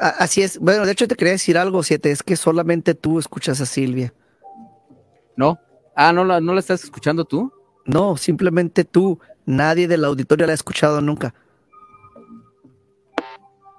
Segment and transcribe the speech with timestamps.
[0.00, 0.58] Así es.
[0.58, 4.12] Bueno, de hecho te quería decir algo, Siete, es que solamente tú escuchas a Silvia.
[5.36, 5.58] ¿No?
[5.94, 7.52] Ah, ¿no la, ¿no la estás escuchando tú?
[7.84, 9.18] No, simplemente tú.
[9.44, 11.34] Nadie del auditorio la ha escuchado nunca.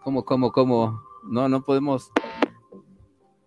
[0.03, 1.01] ¿Cómo, cómo, cómo?
[1.23, 2.11] No, no podemos.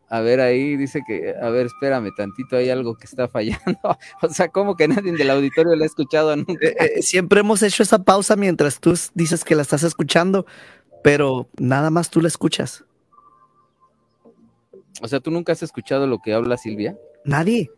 [0.08, 3.58] A ver, ahí dice que, a ver, espérame tantito, hay algo que está fallando.
[4.22, 6.66] o sea, ¿cómo que nadie del auditorio la ha escuchado nunca?
[6.66, 10.46] Eh, eh, siempre hemos hecho esa pausa mientras tú dices que la estás escuchando,
[11.06, 12.84] pero nada más tú la escuchas.
[15.00, 16.98] O sea, ¿tú nunca has escuchado lo que habla Silvia?
[17.24, 17.70] Nadie.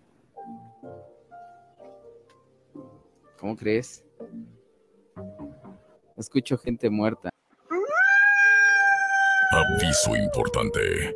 [3.39, 4.03] ¿Cómo crees?
[6.17, 7.29] Escucho gente muerta.
[9.51, 11.15] Aviso importante.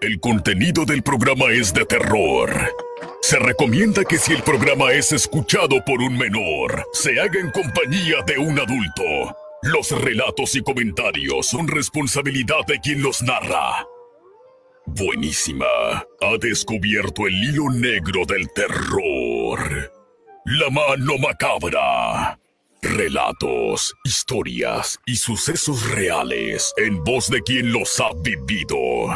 [0.00, 2.50] El contenido del programa es de terror.
[3.20, 8.22] Se recomienda que si el programa es escuchado por un menor, se haga en compañía
[8.24, 9.41] de un adulto.
[9.64, 13.86] Los relatos y comentarios son responsabilidad de quien los narra.
[14.86, 15.66] Buenísima.
[16.20, 19.92] Ha descubierto el hilo negro del terror.
[20.46, 22.40] La mano macabra.
[22.82, 29.06] Relatos, historias y sucesos reales en voz de quien los ha vivido.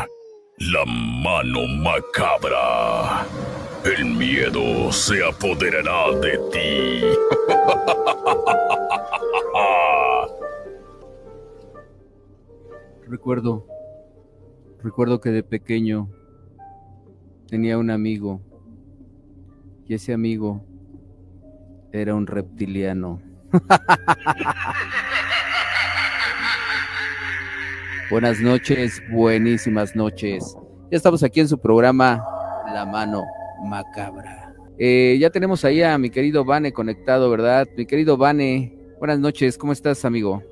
[0.58, 3.26] La mano macabra.
[3.84, 7.00] El miedo se apoderará de ti.
[13.08, 13.64] Recuerdo,
[14.82, 16.08] recuerdo que de pequeño
[17.48, 18.40] tenía un amigo
[19.86, 20.64] y ese amigo
[21.92, 23.22] era un reptiliano.
[28.10, 30.56] Buenas noches, buenísimas noches.
[30.90, 32.24] Ya estamos aquí en su programa
[32.72, 33.22] La Mano
[33.64, 34.52] Macabra.
[34.78, 37.68] Eh, ya tenemos ahí a mi querido Vane conectado, ¿verdad?
[37.76, 40.42] Mi querido Vane, buenas noches, ¿cómo estás, amigo?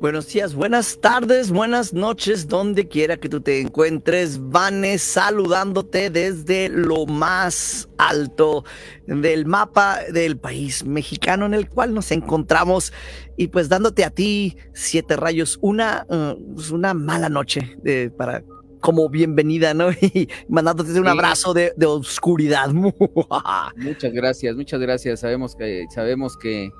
[0.00, 4.38] Buenos días, buenas tardes, buenas noches, donde quiera que tú te encuentres.
[4.40, 8.64] Vane saludándote desde lo más alto
[9.08, 12.92] del mapa del país mexicano en el cual nos encontramos
[13.36, 18.44] y pues dándote a ti siete rayos una, uh, pues, una mala noche de, para
[18.78, 19.90] como bienvenida, ¿no?
[20.00, 22.68] Y mandándote un abrazo de, de oscuridad.
[23.76, 25.18] muchas gracias, muchas gracias.
[25.18, 26.70] Sabemos que sabemos que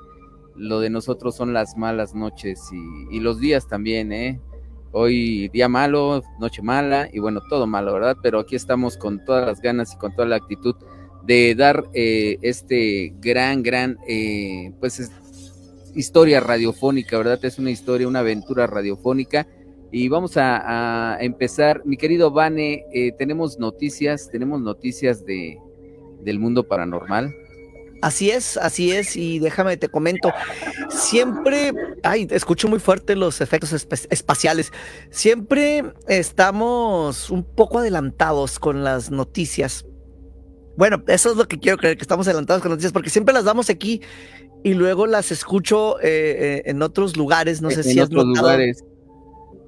[0.59, 2.61] lo de nosotros son las malas noches
[3.09, 4.39] y, los días también, ¿eh?
[4.91, 8.17] Hoy día malo, noche mala y bueno, todo malo, ¿verdad?
[8.21, 10.75] Pero aquí estamos con todas las ganas y con toda la actitud
[11.23, 15.11] de dar eh, este gran, gran, eh, pues
[15.95, 17.43] historia radiofónica, ¿verdad?
[17.43, 19.47] Es una historia, una aventura radiofónica.
[19.91, 21.81] Y vamos a, empezar.
[21.85, 25.57] Mi querido Vane, eh, tenemos noticias, tenemos noticias de,
[26.21, 27.33] del mundo paranormal.
[28.01, 30.31] Así es, así es, y déjame te comento,
[30.89, 31.73] siempre,
[32.03, 33.73] ay, escucho muy fuerte los efectos
[34.09, 34.71] espaciales,
[35.09, 39.85] siempre estamos un poco adelantados con las noticias.
[40.77, 43.43] Bueno, eso es lo que quiero creer, que estamos adelantados con noticias, porque siempre las
[43.43, 44.01] damos aquí
[44.63, 48.85] y luego las escucho eh, eh, en otros lugares, no sé si otros lugares.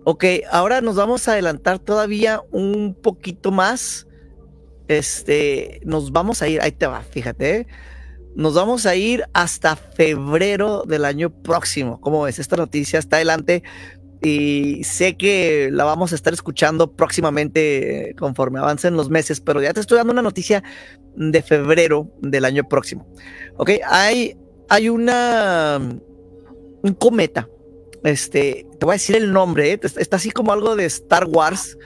[0.03, 4.08] Ok, ahora nos vamos a adelantar todavía un poquito más.
[4.88, 7.56] Este, nos vamos a ir, ahí te va, fíjate.
[7.56, 7.68] ¿eh?
[8.36, 12.00] Nos vamos a ir hasta febrero del año próximo.
[12.00, 12.40] ¿Cómo ves?
[12.40, 13.62] Esta noticia está adelante
[14.22, 19.74] y sé que la vamos a estar escuchando próximamente conforme avancen los meses, pero ya
[19.74, 20.64] te estoy dando una noticia
[21.16, 23.08] de febrero del año próximo.
[23.58, 24.38] Ok, hay,
[24.69, 25.80] hay una,
[26.84, 27.50] un cometa.
[28.03, 29.80] Este, te voy a decir el nombre, ¿eh?
[29.98, 31.78] está así como algo de Star Wars.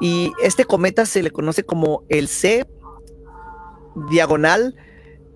[0.00, 2.66] Y este cometa se le conoce como el C
[4.10, 4.74] diagonal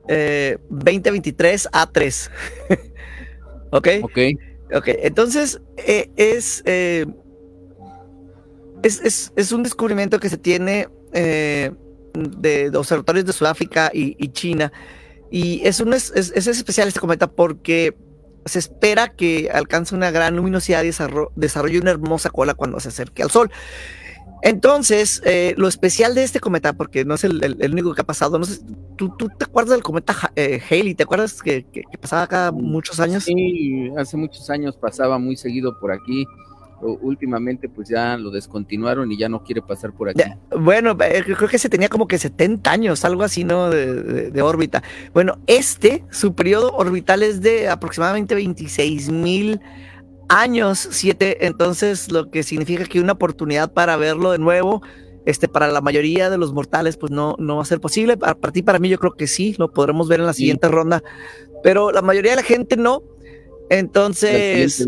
[0.09, 2.31] 2023 A3.
[3.71, 3.89] ¿Ok?
[4.03, 4.19] Ok.
[4.75, 7.07] Ok, entonces eh, eh,
[8.83, 11.71] es, es, es, un descubrimiento que se tiene eh,
[12.15, 14.71] de, observatorios de Sudáfrica y, China.
[15.31, 17.97] Y es, un, es, es, especial este cometa porque
[18.45, 20.91] se espera que alcance una gran luminosidad y
[21.37, 23.51] desarrolle una hermosa cola cuando se acerque al Sol.
[24.43, 28.39] Entonces, eh, lo especial de este cometa, porque no es el, único que ha pasado,
[28.39, 28.61] no sé,
[28.97, 30.95] ¿tú, te acuerdas del cometa eh, Halley?
[30.95, 31.67] ¿Te acuerdas que,
[32.01, 33.25] pasaba acá muchos años?
[33.25, 36.25] Sí, hace muchos años pasaba muy seguido por aquí.
[36.81, 40.23] últimamente, pues ya lo descontinuaron y ya no quiere pasar por aquí.
[40.57, 43.71] bueno, eh, creo que se tenía como que 70 años, algo así, ¿no?
[43.71, 44.85] De, de órbita.
[45.13, 49.61] Bueno, este, su periodo orbital es de aproximadamente 26 mil
[50.29, 54.83] años, siete, entonces lo que significa que una oportunidad para verlo de nuevo,
[55.27, 58.17] este, para la mayoría de los mortales, pues no, no va a ser posible.
[58.17, 61.03] Para, ti, para mí, yo creo que sí, lo podremos ver en la siguiente ronda,
[61.63, 63.03] pero la mayoría de la gente no.
[63.71, 64.87] Entonces,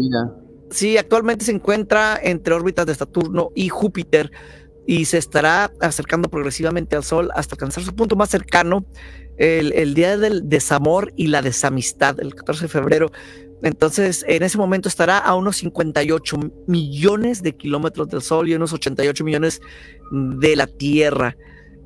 [0.70, 4.31] Sí, actualmente se encuentra entre órbitas de Saturno y Júpiter
[4.87, 8.87] y se estará acercando progresivamente al Sol hasta alcanzar su punto más cercano
[9.37, 13.10] el, día del desamor y la desamistad, el 14 de febrero.
[13.62, 18.72] Entonces, en ese momento estará a unos 58 millones de kilómetros del Sol y unos
[18.72, 19.60] 88 millones
[20.10, 21.36] de la Tierra.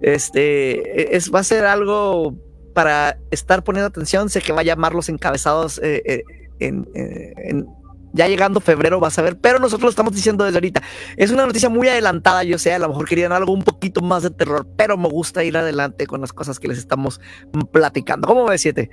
[0.01, 2.37] Este es, va a ser algo
[2.75, 4.31] para estar poniendo atención.
[4.31, 6.23] Sé que va a llamar los encabezados eh, eh,
[6.61, 7.67] en, en
[8.15, 10.83] ya llegando febrero vas a ver, pero nosotros lo estamos diciendo desde ahorita.
[11.17, 14.23] Es una noticia muy adelantada, yo sé, a lo mejor querían algo un poquito más
[14.23, 17.21] de terror, pero me gusta ir adelante con las cosas que les estamos
[17.73, 18.29] platicando.
[18.29, 18.89] ¿Cómo ves, Siete?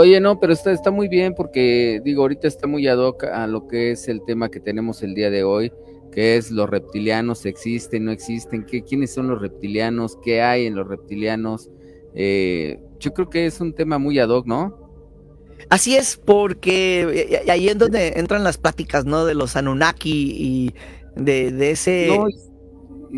[0.00, 3.48] Oye, no, pero está, está muy bien porque, digo, ahorita está muy ad hoc a
[3.48, 5.72] lo que es el tema que tenemos el día de hoy,
[6.12, 10.76] que es los reptilianos, existen, no existen, ¿Qué, quiénes son los reptilianos, qué hay en
[10.76, 11.68] los reptilianos.
[12.14, 14.88] Eh, yo creo que es un tema muy ad hoc, ¿no?
[15.68, 19.24] Así es, porque ahí es donde entran las pláticas, ¿no?
[19.24, 20.74] De los Anunnaki y
[21.16, 22.16] de, ese...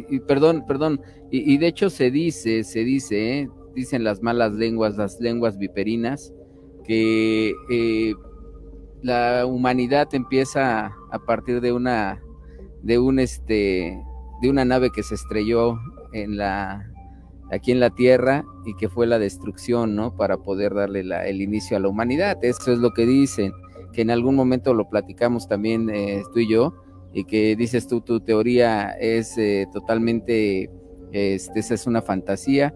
[0.08, 3.50] y, perdón, perdón, y, de hecho se dice, se dice, ¿eh?
[3.74, 6.32] dicen las malas lenguas, las lenguas viperinas,
[6.90, 8.16] que eh,
[9.00, 12.20] la humanidad empieza a partir de una,
[12.82, 13.96] de un este,
[14.42, 15.78] de una nave que se estrelló
[16.12, 16.84] en la
[17.52, 20.16] aquí en la tierra y que fue la destrucción, ¿no?
[20.16, 22.38] Para poder darle el inicio a la humanidad.
[22.42, 23.52] Eso es lo que dicen,
[23.92, 26.75] que en algún momento lo platicamos también eh, tú y yo,
[27.12, 30.69] y que dices tú, tu teoría es eh, totalmente,
[31.12, 32.75] este, esa es una fantasía.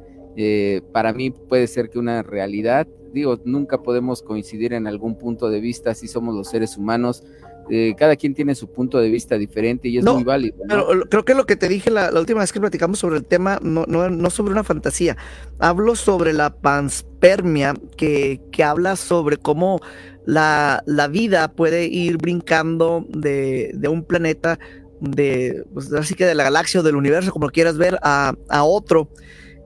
[0.93, 5.61] Para mí puede ser que una realidad, digo, nunca podemos coincidir en algún punto de
[5.61, 7.25] vista si somos los seres humanos,
[7.71, 10.57] eh, cada quien tiene su punto de vista diferente y es muy válido.
[10.69, 13.59] Pero creo que lo que te dije la, última vez que platicamos sobre el tema,
[13.63, 15.17] no, no, sobre una fantasía,
[15.59, 19.81] hablo sobre la panspermia, que, que habla sobre cómo
[20.27, 24.59] la, la, vida puede ir brincando de, de un planeta,
[25.01, 28.65] de, pues, así que de la galaxia o del universo, como quieras ver, a, a
[28.65, 29.09] otro.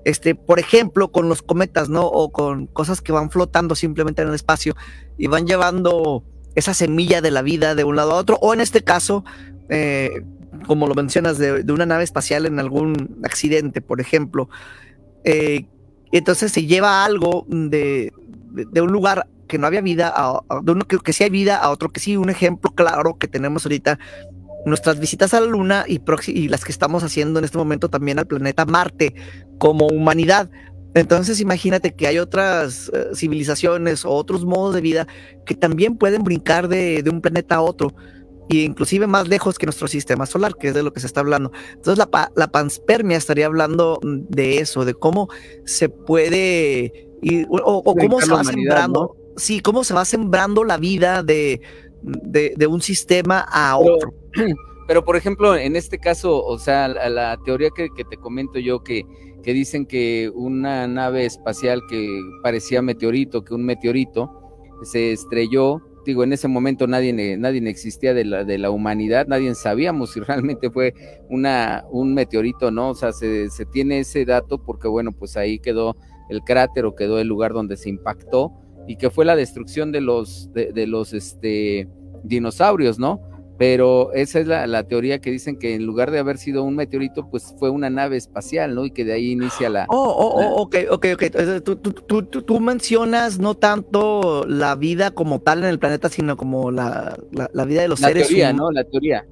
[0.04, 2.06] Este, por ejemplo, con los cometas, ¿no?
[2.06, 4.74] O con cosas que van flotando simplemente en el espacio
[5.18, 6.24] y van llevando
[6.54, 9.24] esa semilla de la vida de un lado a otro, o en este caso,
[9.68, 10.22] eh,
[10.66, 14.48] como lo mencionas, de, una nave espacial en algún accidente, por ejemplo.
[15.24, 15.66] Eh,
[16.10, 18.12] entonces se lleva algo de,
[18.80, 21.70] un lugar que no había vida, a, de uno que, que, sí hay vida, a
[21.70, 22.16] otro que sí.
[22.16, 23.98] Un ejemplo claro que tenemos ahorita,
[24.68, 28.18] nuestras visitas a la Luna y, y las que estamos haciendo en este momento también
[28.18, 29.14] al planeta Marte
[29.58, 30.50] como humanidad.
[30.94, 35.06] Entonces imagínate que hay otras eh, civilizaciones o otros modos de vida
[35.44, 37.94] que también pueden brincar de, un planeta a otro,
[38.48, 41.20] e inclusive más lejos que nuestro sistema solar, que es de lo que se está
[41.20, 41.52] hablando.
[41.74, 42.04] Entonces
[42.34, 45.28] la, panspermia estaría hablando de eso, de cómo
[45.64, 51.22] se puede ir, o, cómo se va sembrando, sí, cómo se va sembrando la vida
[51.22, 51.60] de,
[52.02, 54.14] de, un sistema a otro.
[54.86, 59.04] Pero, por ejemplo, en este caso, o sea, la, teoría que, te comento yo que
[59.42, 64.30] que dicen que una nave espacial que parecía meteorito, que un meteorito
[64.82, 65.82] se estrelló.
[66.04, 70.20] Digo, en ese momento nadie, nadie existía de la, de la humanidad, nadie sabíamos si
[70.20, 70.94] realmente fue
[71.28, 72.90] una, un meteorito no.
[72.90, 75.96] O sea, se, se tiene ese dato porque, bueno, pues ahí quedó
[76.30, 78.52] el cráter o quedó el lugar donde se impactó
[78.88, 81.88] y que fue la destrucción de los, de, de los este,
[82.24, 83.22] dinosaurios, ¿no?
[83.58, 87.28] pero esa es la, teoría que dicen que en lugar de haber sido un meteorito,
[87.28, 88.86] pues fue una nave espacial, ¿no?
[88.86, 89.86] Y que de ahí inicia la...
[89.88, 91.62] Oh, oh, oh ok, ok, ok.
[91.64, 96.36] Tú, tú, tú, tú, mencionas no tanto la vida como tal en el planeta, sino
[96.36, 98.22] como la, la, vida de los seres.
[98.22, 98.70] La teoría, ¿no?
[98.70, 99.26] La teoría.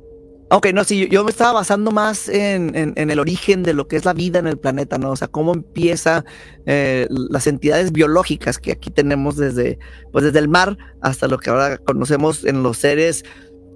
[0.48, 3.96] Ok, no, sí, yo, me estaba basando más en, en, el origen de lo que
[3.96, 5.10] es la vida en el planeta, ¿no?
[5.10, 6.24] O sea, cómo empieza
[6.66, 9.78] eh, las entidades biológicas que aquí tenemos desde,
[10.12, 13.24] pues desde el mar hasta lo que ahora conocemos en los seres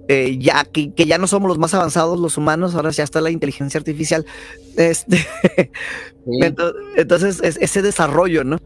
[0.07, 3.31] eh, ya que, ya no somos los más avanzados los humanos, ahora ya está la
[3.31, 4.25] inteligencia artificial.
[4.75, 5.25] Este,
[6.97, 8.57] entonces, ese desarrollo, ¿no?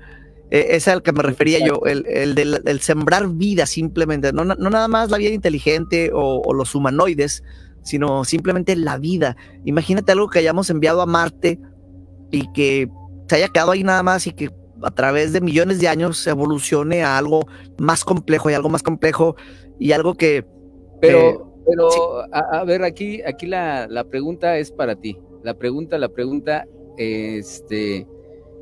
[0.50, 5.12] E, es al que me refería yo, el, del, sembrar vida simplemente, no, nada más
[5.12, 7.44] la vida inteligente o, los humanoides,
[7.86, 9.38] sino simplemente la vida.
[9.64, 11.60] Imagínate algo que hayamos enviado a Marte
[12.32, 12.90] y que
[13.30, 14.50] se haya quedado ahí nada más y que
[14.82, 19.36] a través de millones de años evolucione a algo más complejo y algo más complejo
[19.80, 20.46] y algo que
[21.00, 21.90] pero, eh, pero
[22.34, 25.18] a, ver, aquí, aquí la, la, pregunta es para ti.
[25.44, 26.66] La pregunta, la pregunta,
[26.98, 28.08] este,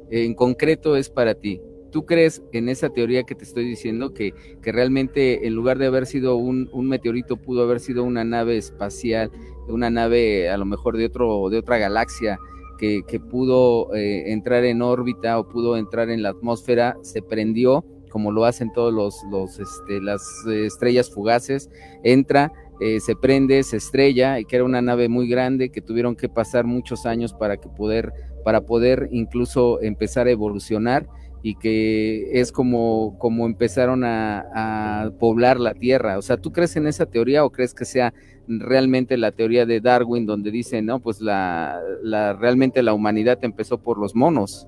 [0.10, 1.62] en concreto es para ti.
[1.93, 4.33] ¿Tú crees en esa teoría que te estoy diciendo que,
[4.63, 8.57] que realmente en lugar de haber sido un, un, meteorito pudo haber sido una nave
[8.57, 9.31] espacial,
[9.69, 12.39] una nave a lo mejor de otro, de otra galaxia
[12.79, 17.85] que, que pudo eh, entrar en órbita o pudo entrar en la atmósfera, se prendió
[18.09, 21.69] como lo hacen todos los, los este, las estrellas fugaces,
[22.03, 26.15] entra eh, se prende, se estrella y que era una nave muy grande que tuvieron
[26.15, 28.12] que pasar muchos años para que poder,
[28.43, 31.07] para poder incluso empezar a evolucionar
[31.45, 36.17] y que es como, como empezaron a, poblar la Tierra.
[36.17, 38.13] O sea, ¿tú crees en esa teoría o crees que sea
[38.47, 43.77] realmente la teoría de Darwin donde dice, no, pues la, la realmente la humanidad empezó
[43.77, 44.67] por los monos?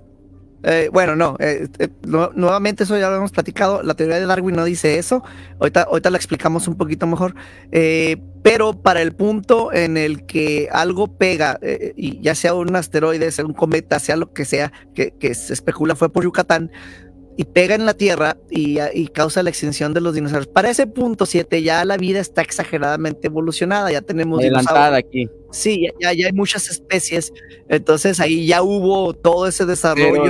[0.68, 4.56] Eh, bueno, no, eh, eh, nuevamente eso ya lo hemos platicado, la teoría de Darwin
[4.56, 5.24] no dice eso,
[5.60, 7.36] ahorita, ahorita la explicamos un poquito mejor,
[8.42, 11.60] pero para el punto en el que algo pega,
[11.96, 15.96] y ya sea un asteroide, sea un cometa, sea lo que sea, que se especula
[15.96, 16.72] fue por Yucatán,
[17.38, 20.48] y pega en la Tierra y, causa la extinción de los dinosaurios.
[20.48, 25.30] Para ese punto 7 ya la vida está exageradamente evolucionada, ya tenemos adelantada aquí.
[25.51, 27.34] Sí, ya, ya, hay muchas especies,
[27.68, 30.24] entonces ahí ya hubo todo ese desarrollo.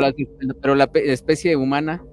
[0.62, 2.03] Pero la, especie humana.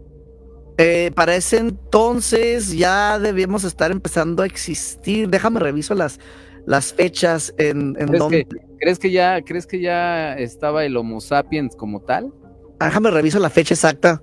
[0.79, 5.29] Eh, para ese entonces ya debíamos estar empezando a existir.
[5.29, 6.19] Déjame reviso las,
[6.67, 8.47] las fechas en, en ¿Crees, que,
[8.79, 12.33] ¿crees que ya crees que ya estaba el Homo sapiens como tal?
[12.81, 14.23] Déjame reviso la fecha exacta.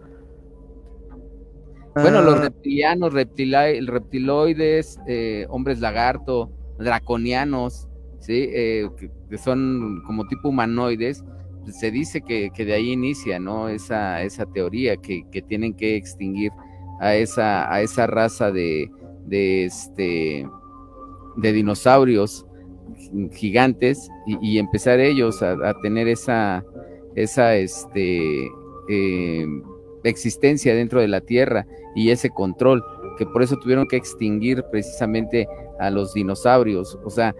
[2.01, 2.41] Bueno, los ah.
[2.43, 7.87] reptilianos, reptiloides, eh, hombres lagarto, draconianos,
[8.19, 8.49] ¿sí?
[8.51, 8.89] Eh,
[9.29, 11.23] que, son como tipo humanoides,
[11.71, 13.69] se dice que, de ahí inicia, ¿no?
[13.69, 16.51] Esa, esa teoría que, tienen que extinguir
[16.99, 18.89] a esa, a esa raza de,
[19.25, 20.47] de, este,
[21.37, 22.45] de dinosaurios
[23.33, 26.65] gigantes y, empezar ellos a, tener esa,
[27.15, 28.47] esa, este,
[28.89, 29.45] eh,
[30.03, 32.83] existencia dentro de la Tierra y ese control,
[33.17, 35.47] que por eso tuvieron que extinguir precisamente
[35.79, 36.97] a los dinosaurios.
[37.03, 37.35] O sea,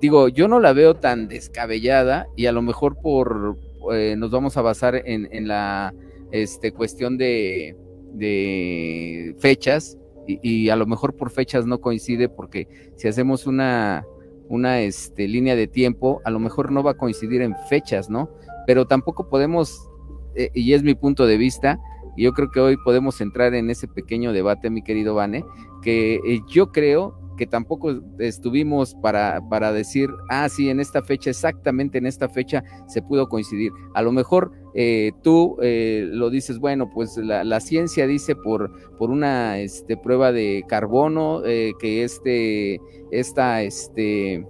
[0.00, 3.56] digo, yo no la veo tan descabellada y a lo mejor por
[3.92, 5.94] eh, nos vamos a basar en, en la
[6.32, 7.76] este, cuestión de,
[8.12, 14.04] de fechas y, a lo mejor por fechas no coincide porque si hacemos una,
[14.48, 18.30] una este, línea de tiempo, a lo mejor no va a coincidir en fechas, ¿no?
[18.66, 19.88] Pero tampoco podemos,
[20.36, 21.80] eh, y es mi punto de vista,
[22.16, 25.44] y yo creo que hoy podemos entrar en ese pequeño debate, mi querido Vane,
[25.82, 31.30] que eh, yo creo que tampoco estuvimos para, para decir, ah, sí, en esta fecha,
[31.30, 33.72] exactamente en esta fecha se pudo coincidir.
[33.94, 39.10] A lo mejor eh, tú eh, lo dices, bueno, pues la, ciencia dice por, por
[39.10, 42.78] una este, prueba de carbono que este,
[43.10, 44.46] esta, este,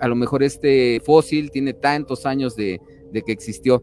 [0.00, 2.78] a lo mejor este fósil tiene tantos años de,
[3.10, 3.82] de que existió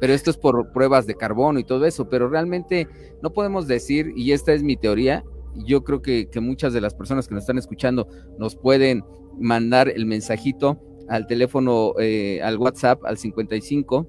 [0.00, 2.88] pero esto es por pruebas de carbono y todo eso, pero realmente
[3.22, 5.24] no podemos decir, y esta es mi teoría,
[5.66, 9.04] yo creo que, muchas de las personas que nos están escuchando nos pueden
[9.38, 14.06] mandar el mensajito al teléfono, eh, al WhatsApp, al 55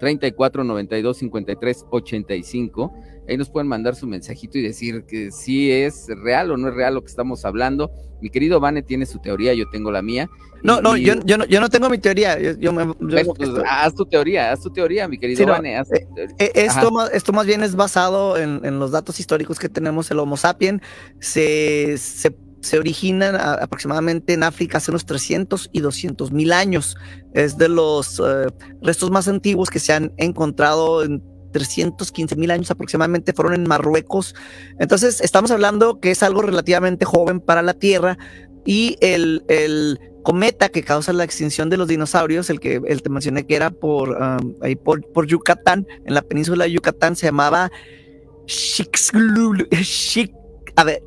[0.00, 2.92] 34 92 53 85.
[3.28, 6.74] Ahí nos pueden mandar su mensajito y decir que si es real o no es
[6.74, 7.90] real lo que estamos hablando.
[8.20, 10.28] Mi querido Vane tiene su teoría, yo tengo la mía.
[10.62, 12.38] No, no, yo, yo, no, yo no tengo mi teoría.
[12.54, 15.78] Yo, pues, haz tu teoría, haz tu teoría, mi querido Vane.
[15.78, 16.06] Eh,
[16.38, 20.10] eh, esto, más, esto más bien es basado en, en, los datos históricos que tenemos.
[20.10, 20.80] El Homo sapiens
[21.18, 26.96] se, se, se originan aproximadamente en África hace unos 300 y 200 mil años.
[27.34, 28.46] Es de los eh,
[28.82, 34.34] restos más antiguos que se han encontrado en 315 mil años aproximadamente fueron en Marruecos.
[34.78, 38.18] Entonces, estamos hablando que es algo relativamente joven para la Tierra
[38.64, 43.10] y el, el cometa que causa la extinción de los dinosaurios, el que el te
[43.10, 47.26] mencioné que era por, um, ahí por, por, Yucatán, en la península de Yucatán, se
[47.26, 47.70] llamaba
[48.46, 49.68] Chicxulub,
[50.76, 51.02] a ver,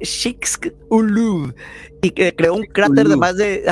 [2.02, 3.64] y que creó un cráter de más de,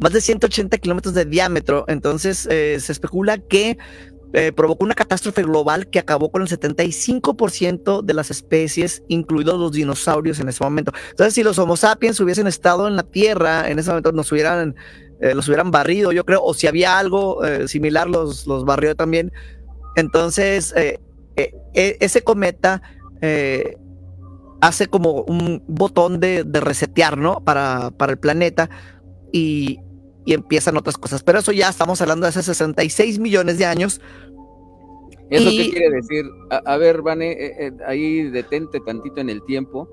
[0.00, 1.84] más de 180 kilómetros de diámetro.
[1.88, 3.78] Entonces eh, se especula que
[4.32, 9.72] eh, provocó una catástrofe global que acabó con el 75% de las especies, incluidos los
[9.72, 10.92] dinosaurios en ese momento.
[11.10, 14.76] Entonces, si los Homo sapiens hubiesen estado en la Tierra, en ese momento nos hubieran,
[15.20, 18.94] eh, los hubieran barrido, yo creo, o si había algo eh, similar, los, los barrió
[18.94, 19.32] también.
[19.96, 21.00] Entonces, e,
[21.74, 22.82] ese cometa
[24.60, 27.40] hace como un botón de, de resetear, ¿no?
[27.40, 28.70] Para, para el planeta.
[29.32, 29.80] Y,
[30.30, 31.24] y empiezan otras cosas.
[31.24, 34.00] Pero eso ya estamos hablando de hace 66 millones de años.
[35.28, 36.24] ¿Eso qué quiere decir?
[36.50, 39.88] A, ver, Vane, eh, eh, ahí detente tantito en el tiempo.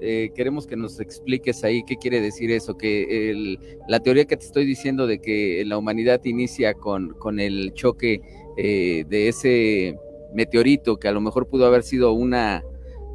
[0.00, 4.38] Eh, queremos que nos expliques ahí qué quiere decir eso, que el, la teoría que
[4.38, 8.22] te estoy diciendo de que la humanidad inicia con, con el choque
[8.56, 9.98] de ese
[10.32, 12.64] meteorito, que a lo mejor pudo haber sido una,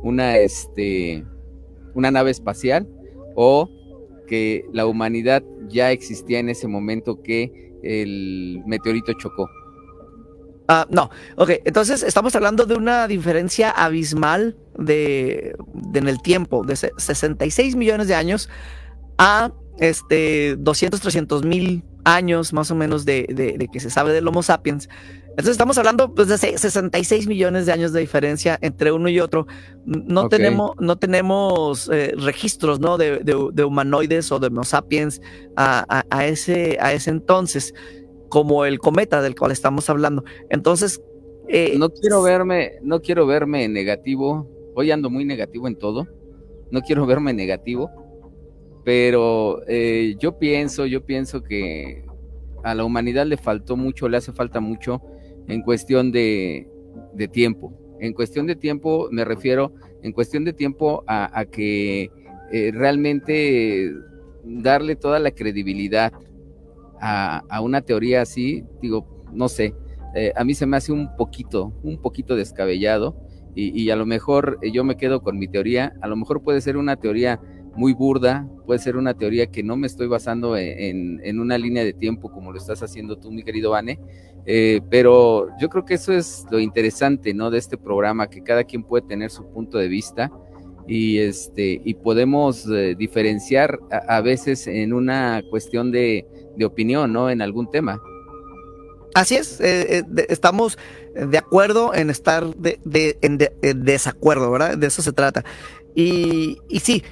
[0.03, 1.23] una, este,
[1.95, 2.87] una nave espacial,
[3.35, 3.69] o
[4.29, 9.49] que la humanidad ya existía en ese momento que el meteorito chocó.
[10.67, 15.55] Ah, no, ok, entonces estamos hablando de una diferencia abismal de,
[15.95, 18.49] en el tiempo, de 66 millones de años
[19.17, 24.27] a este 200, 300 mil años más o menos de, de, que se sabe del
[24.27, 24.89] Homo sapiens.
[25.39, 29.47] Entonces estamos hablando pues, de 66 millones de años de diferencia entre uno y otro.
[29.85, 32.97] No tenemos, no tenemos eh, registros ¿no?
[32.97, 35.21] de, de, humanoides o de Homo sapiens
[35.55, 37.73] a, a, ese, a ese entonces,
[38.27, 40.25] como el cometa del cual estamos hablando.
[40.49, 41.01] Entonces...
[41.47, 44.45] Eh, no quiero verme, no quiero verme negativo.
[44.75, 46.05] Hoy ando muy negativo en todo.
[46.69, 47.89] No quiero verme negativo
[48.83, 52.03] pero eh, yo pienso, yo pienso que
[52.63, 55.01] a la humanidad le faltó mucho, le hace falta mucho
[55.49, 56.67] en cuestión de,
[57.31, 57.73] tiempo.
[57.99, 62.09] En cuestión de tiempo me refiero, en cuestión de tiempo a, que
[62.51, 63.93] eh, realmente
[64.43, 66.13] darle toda la credibilidad
[67.01, 69.73] a, una teoría así, digo, no sé,
[70.15, 73.15] eh, a mí se me hace un poquito, un poquito descabellado
[73.55, 76.77] y, a lo mejor yo me quedo con mi teoría, a lo mejor puede ser
[76.77, 77.41] una teoría
[77.75, 81.93] muy burda, puede ser una teoría que no me estoy basando en, una línea de
[81.93, 83.99] tiempo como lo estás haciendo tú, mi querido Vane,
[84.51, 87.51] eh, pero yo creo que eso es lo interesante, ¿no?
[87.51, 90.31] De este programa, que cada quien puede tener su punto de vista
[90.87, 96.25] y, este, y podemos eh, diferenciar a, veces en una cuestión de,
[96.65, 97.29] opinión, ¿no?
[97.29, 98.01] En algún tema.
[99.13, 100.79] Así es, eh, estamos
[101.13, 103.37] de acuerdo en estar de, en,
[103.85, 104.79] desacuerdo, ¿verdad?
[104.79, 105.45] De eso se trata.
[105.93, 107.03] Y, y sí,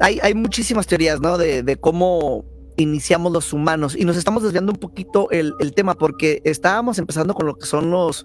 [0.00, 1.38] hay, hay, muchísimas teorías, ¿no?
[1.38, 2.44] De, cómo
[2.76, 7.46] iniciamos los humanos y nos estamos desviando un poquito el, tema porque estábamos empezando con
[7.46, 8.24] lo que son los,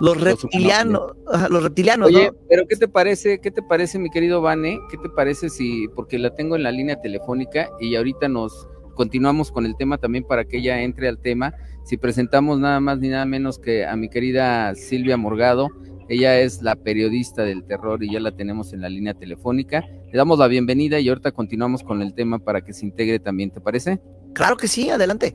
[0.00, 1.12] los reptilianos,
[1.50, 2.08] los reptilianos.
[2.08, 4.80] Oye, pero ¿qué te parece, qué te parece, mi querido Vane?
[4.90, 9.50] ¿Qué te parece si, porque la tengo en la línea telefónica y ahorita nos continuamos
[9.50, 11.54] con el tema también para que ella entre al tema,
[11.84, 15.68] si presentamos nada más ni nada menos que a mi querida Silvia Morgado,
[16.12, 19.80] ella es la periodista del terror y ya la tenemos en la línea telefónica.
[19.80, 23.50] Le damos la bienvenida y ahorita continuamos con el tema para que se integre también,
[23.50, 23.98] ¿te parece?
[24.34, 25.34] Claro que sí, adelante.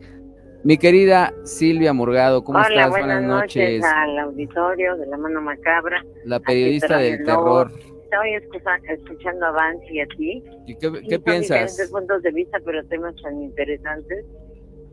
[0.63, 2.91] Mi querida Silvia Morgado, ¿cómo estás?
[2.91, 3.83] Buenas, noches.
[3.83, 6.05] al auditorio de La Mano Macabra.
[6.25, 7.71] La periodista del terror.
[8.03, 10.43] Estoy escuchando a Vance y a ti.
[10.67, 11.71] ¿Y qué, qué piensas?
[11.71, 14.25] Diferentes puntos de vista, pero temas tan interesantes.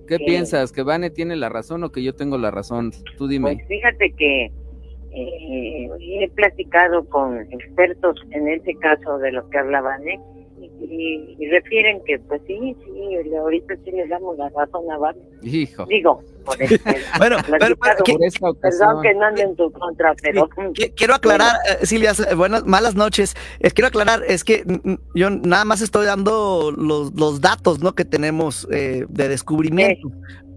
[0.08, 0.72] ¿Qué piensas?
[0.72, 2.92] ¿Que Vane tiene la razón o que yo tengo la razón?
[3.18, 3.54] Tú dime.
[3.54, 4.50] Pues fíjate que
[5.14, 10.20] eh, he platicado con expertos en ese caso de lo que hablaban, ¿eh?
[10.80, 15.16] Y, refieren que, pues sí, sí, ahorita sí les damos la razón a Van.
[15.42, 15.86] Hijo.
[15.86, 16.76] Digo, por eso.
[17.18, 20.48] bueno, pero, perdón que no anden en tu contra, pero.
[20.96, 23.34] quiero aclarar, eh, Silvia, buenas, malas noches.
[23.60, 24.64] Eh, quiero aclarar, es que
[25.14, 27.94] yo nada más estoy dando los, los datos, ¿no?
[27.94, 30.10] Que tenemos eh, de descubrimiento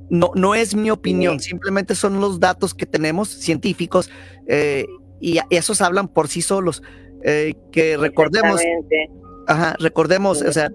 [0.09, 4.09] no, no es mi opinión, simplemente son los datos que tenemos científicos
[4.47, 4.85] eh,
[5.19, 6.81] y, esos hablan por sí solos.
[7.23, 8.61] Eh, que recordemos,
[9.47, 10.69] ajá, recordemos, o sea,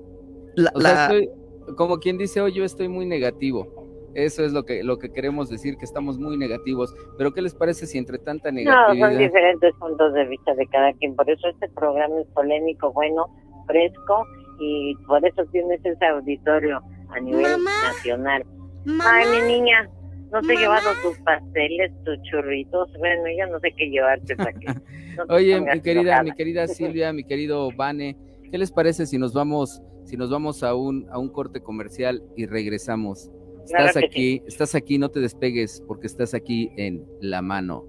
[1.77, 3.83] como quien dice hoy, yo estoy muy negativo.
[4.15, 6.95] Eso es lo que, lo que queremos decir, que estamos muy negativos.
[7.17, 9.09] Pero ¿qué les parece si entre tanta negatividad...
[9.09, 11.17] No, son diferentes puntos de vista de cada quien.
[11.17, 13.27] Por eso este programa es polémico, bueno,
[13.67, 14.27] fresco,
[14.61, 18.45] y por eso tienes ese auditorio a nivel nacional.
[18.87, 19.89] Ay, mi niña,
[20.33, 22.91] no te he llevado tus pasteles, tus churritos.
[22.99, 24.67] Bueno, ya no sé qué llevarte para que.
[25.29, 28.17] Oye, mi querida, mi querida Silvia, mi querido Vane,
[28.51, 32.23] ¿qué les parece si nos vamos, si nos vamos a un, a un corte comercial
[32.37, 33.31] y regresamos?
[33.65, 37.87] Estás aquí, estás aquí, no te despegues, porque estás aquí en la mano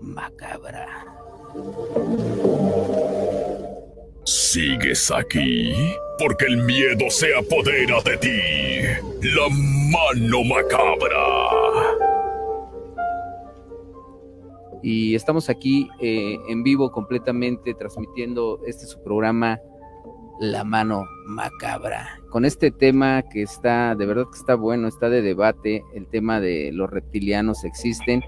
[0.00, 0.86] macabra.
[4.56, 5.74] ¿Sigues aquí?
[6.18, 8.40] Porque el miedo se apodera de ti.
[9.20, 11.12] La mano macabra.
[14.82, 19.60] Y estamos aquí eh, en vivo completamente transmitiendo este su programa
[20.40, 22.18] La mano macabra.
[22.30, 26.40] Con este tema que está, de verdad que está bueno, está de debate, el tema
[26.40, 28.22] de los reptilianos existen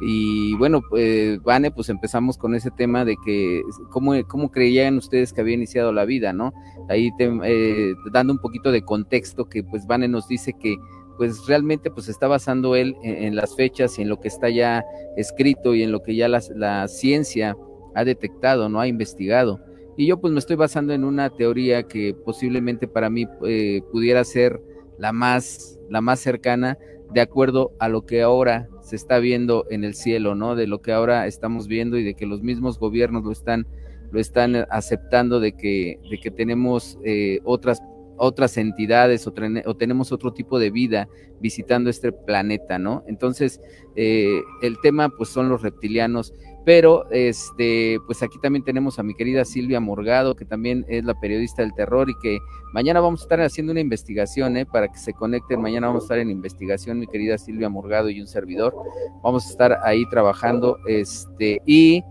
[0.00, 5.32] y bueno, pues, Vane, pues empezamos con ese tema de que cómo, cómo creían ustedes
[5.32, 6.52] que había iniciado la vida, ¿no?
[6.88, 10.76] Ahí eh, dando un poquito de contexto que pues Vane nos dice que
[11.18, 14.82] pues realmente pues está basando él en, las fechas y en lo que está ya
[15.18, 17.54] escrito y en lo que ya la, la ciencia
[17.94, 18.80] ha detectado, ¿no?
[18.80, 19.60] Ha investigado.
[19.98, 24.24] Y yo pues me estoy basando en una teoría que posiblemente para mí eh, pudiera
[24.24, 24.62] ser
[24.96, 26.78] la más, la más cercana
[27.12, 30.56] de acuerdo a lo que ahora se está viendo en el cielo, ¿no?
[30.56, 33.68] De lo que ahora estamos viendo y de que los mismos gobiernos lo están,
[34.10, 37.80] lo están aceptando de que, de que tenemos eh, otras
[38.22, 41.08] otras entidades o, tenemos otro tipo de vida
[41.40, 43.02] visitando este planeta, ¿no?
[43.06, 43.62] Entonces,
[43.96, 49.14] eh, el tema pues son los reptilianos Pero este, pues aquí también tenemos a mi
[49.14, 52.38] querida Silvia Morgado, que también es la periodista del terror y que
[52.72, 54.66] mañana vamos a estar haciendo una investigación, ¿eh?
[54.66, 55.60] para que se conecten.
[55.60, 58.74] Mañana vamos a estar en investigación, mi querida Silvia Morgado y un servidor.
[59.22, 62.04] Vamos a estar ahí trabajando, este, y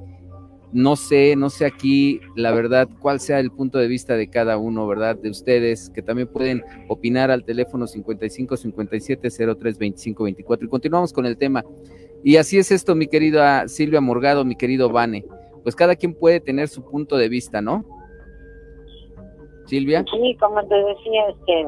[0.72, 4.58] no sé, no sé aquí, la verdad, cuál sea el punto de vista de cada
[4.58, 5.16] uno, ¿verdad?
[5.16, 10.66] De ustedes, que también pueden opinar al teléfono 55 57 03 25 24.
[10.66, 11.64] Y continuamos con el tema.
[12.24, 15.26] Y así es esto, mi querida Silvia Morgado, mi querido Vane.
[15.64, 17.84] Pues cada quien puede tener su punto de vista, ¿no?
[19.66, 20.04] Silvia.
[20.12, 21.68] Sí, como te decía, este,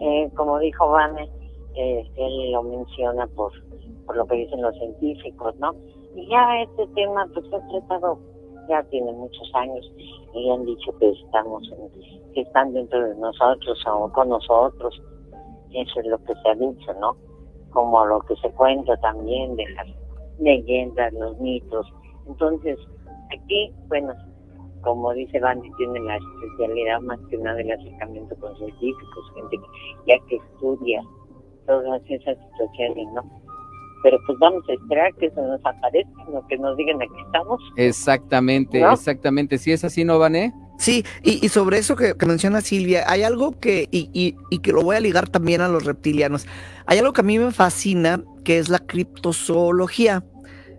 [0.00, 1.28] eh, como dijo Vane,
[1.76, 3.52] eh, él lo menciona por,
[4.04, 5.74] por lo que dicen los científicos, ¿no?
[6.16, 8.18] Y ya este tema pues se ha tratado
[8.68, 9.90] ya tiene muchos años
[10.34, 11.62] y han dicho que estamos
[12.34, 15.00] que están dentro de nosotros o con nosotros
[15.72, 17.16] eso es lo que se ha dicho no
[17.76, 19.86] como lo que se cuenta también de las
[20.38, 21.86] leyendas los mitos
[22.26, 22.78] entonces
[23.34, 24.14] aquí bueno
[24.80, 29.66] como dice Bandy tiene la especialidad más que nada del acercamiento con científicos gente que
[30.06, 31.02] ya que estudia
[31.66, 33.22] todas esas situaciones no
[34.02, 37.60] pero pues vamos a esperar que se nos aparezca, lo que nos digan aquí estamos.
[37.76, 39.58] Exactamente, exactamente.
[39.58, 40.52] Si es así, ¿no, Vané?
[40.78, 44.96] Sí, y, sobre eso que, menciona Silvia, hay algo que, y, y, que lo voy
[44.96, 46.46] a ligar también a los reptilianos,
[46.86, 50.24] hay algo que a mí me fascina, que es la criptozoología.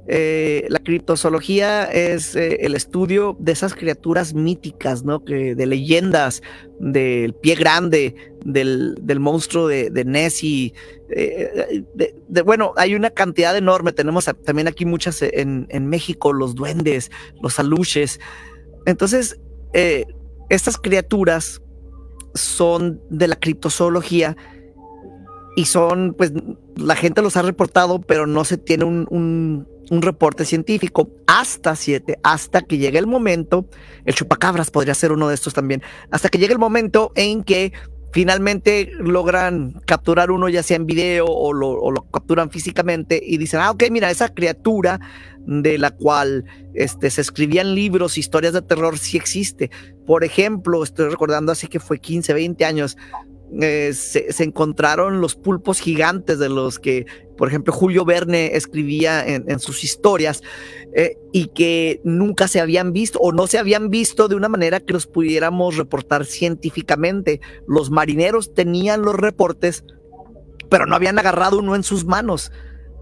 [0.09, 5.25] Eh, la criptozoología es eh, el estudio de esas criaturas míticas, ¿no?
[5.25, 6.41] Que, de leyendas,
[6.79, 10.73] del pie grande, del, monstruo de, Nessie.
[11.09, 11.83] Eh,
[12.45, 13.91] bueno, hay una cantidad enorme.
[13.91, 18.21] Tenemos también aquí muchas en, en México, los duendes, los aluches.
[18.85, 19.37] Entonces,
[19.73, 21.61] estas criaturas
[22.33, 24.35] son de la criptozoología
[25.55, 26.33] y son, pues,
[26.75, 31.09] la gente los ha reportado, pero no se tiene un un reporte científico.
[31.27, 33.67] Hasta siete, hasta que llegue el momento,
[34.05, 37.73] el chupacabras podría ser uno de estos también, hasta que llegue el momento en que
[38.11, 43.71] finalmente logran capturar uno ya sea en video o lo, capturan físicamente y dicen, ah,
[43.71, 44.99] ok, mira, esa criatura
[45.45, 49.71] de la cual este, se escribían libros, historias de terror, sí existe.
[50.05, 52.97] Por ejemplo, estoy recordando así que fue 15, 20 años,
[53.61, 57.05] eh, se, encontraron los pulpos gigantes de los que,
[57.37, 60.41] por ejemplo, Julio Verne escribía en, sus historias
[60.93, 64.81] eh, y que nunca se habían visto o no se habían visto de una manera
[64.81, 67.39] que los pudiéramos reportar científicamente.
[67.67, 69.85] Los marineros tenían los reportes,
[70.69, 72.51] pero no habían agarrado uno en sus manos.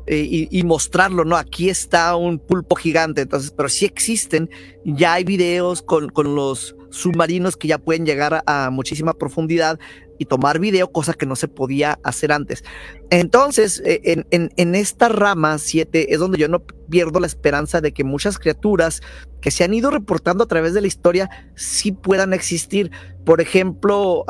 [0.07, 1.35] Eh, y, mostrarlo, ¿no?
[1.35, 4.51] Aquí está un pulpo gigante, entonces, pero sí existen,
[4.83, 9.79] ya hay videos con, con los submarinos que ya pueden llegar a, muchísima profundidad
[10.17, 12.63] y tomar video, cosa que no se podía hacer antes.
[13.09, 18.03] Entonces, eh, en, esta rama 7 es donde yo no pierdo la esperanza de que
[18.03, 19.01] muchas criaturas
[19.41, 22.91] que se han ido reportando a través de la historia sí puedan existir.
[23.25, 24.25] Por ejemplo,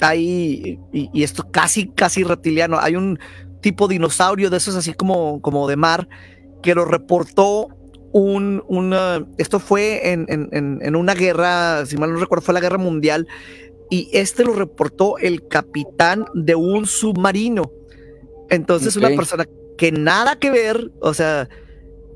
[0.00, 3.18] hay, y, esto casi, casi reptiliano, hay un
[3.60, 6.08] tipo dinosaurio de esos así como, como de mar
[6.62, 7.68] que lo reportó
[8.14, 8.94] un,
[9.38, 13.26] esto fue en, en, una guerra, si mal no recuerdo, fue la guerra mundial,
[13.94, 17.70] y este lo reportó el capitán de un submarino.
[18.50, 19.46] Entonces, una persona
[19.78, 21.48] que nada que ver, o sea,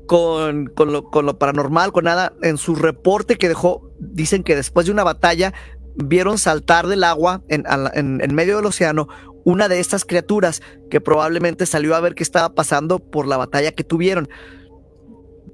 [0.05, 4.57] con, con, lo, con, lo, paranormal, con nada, en su reporte que dejó, dicen que
[4.57, 5.53] después de una batalla
[5.95, 7.63] vieron saltar del agua en,
[7.93, 9.07] en, en medio del océano
[9.45, 13.71] una de estas criaturas que probablemente salió a ver qué estaba pasando por la batalla
[13.71, 14.27] que tuvieron.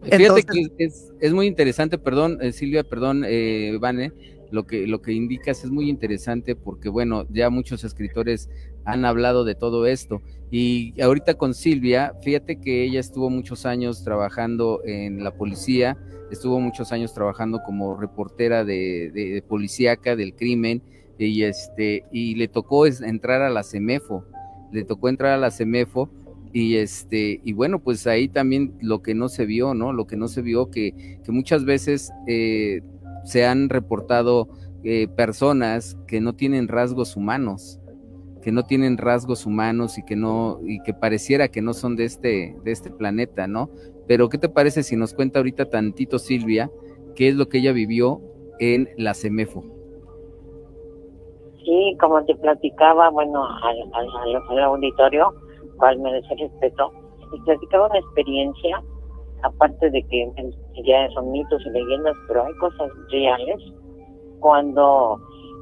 [0.01, 4.11] Fíjate que es, muy interesante, perdón, eh, Silvia, perdón, eh, Vane,
[4.51, 8.49] lo que, lo que indicas es muy interesante porque, bueno, ya muchos escritores
[8.85, 10.21] han hablado de todo esto.
[10.51, 15.97] Y ahorita con Silvia, fíjate que ella estuvo muchos años trabajando en la policía,
[16.31, 20.81] estuvo muchos años trabajando como reportera de, policíaca del crimen,
[21.17, 24.25] y este, y le tocó entrar a la CEMEFO,
[24.71, 26.09] le tocó entrar a la CEMEFO
[26.51, 29.91] y este, y bueno, pues ahí también lo que no se vio, ¿no?
[29.91, 32.81] Lo que no se vio, que, que muchas veces eh,
[33.25, 34.47] se han reportado
[34.83, 37.79] eh, personas que no tienen rasgos humanos,
[38.41, 42.05] que no tienen rasgos humanos y que no, y que pareciera que no son de
[42.05, 43.69] este, de este planeta, ¿no?
[44.07, 46.69] Pero, ¿qué te parece si nos cuenta ahorita tantito Silvia
[47.15, 48.21] qué es lo que ella vivió
[48.59, 49.63] en la CEMEFO?
[51.63, 55.33] Sí, como te platicaba, bueno, al, al, al auditorio,
[55.77, 56.91] cual merece respeto.
[57.33, 58.83] Y platicaba una experiencia,
[59.41, 60.31] aparte de que
[60.83, 63.57] ya son mitos y leyendas, pero hay cosas reales.
[64.39, 65.19] Cuando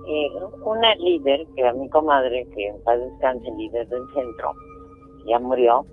[0.08, 0.30] eh,
[0.66, 4.54] una líder, que era mi comadre, que en paz descanse, líder del centro,
[5.26, 5.86] ya murió,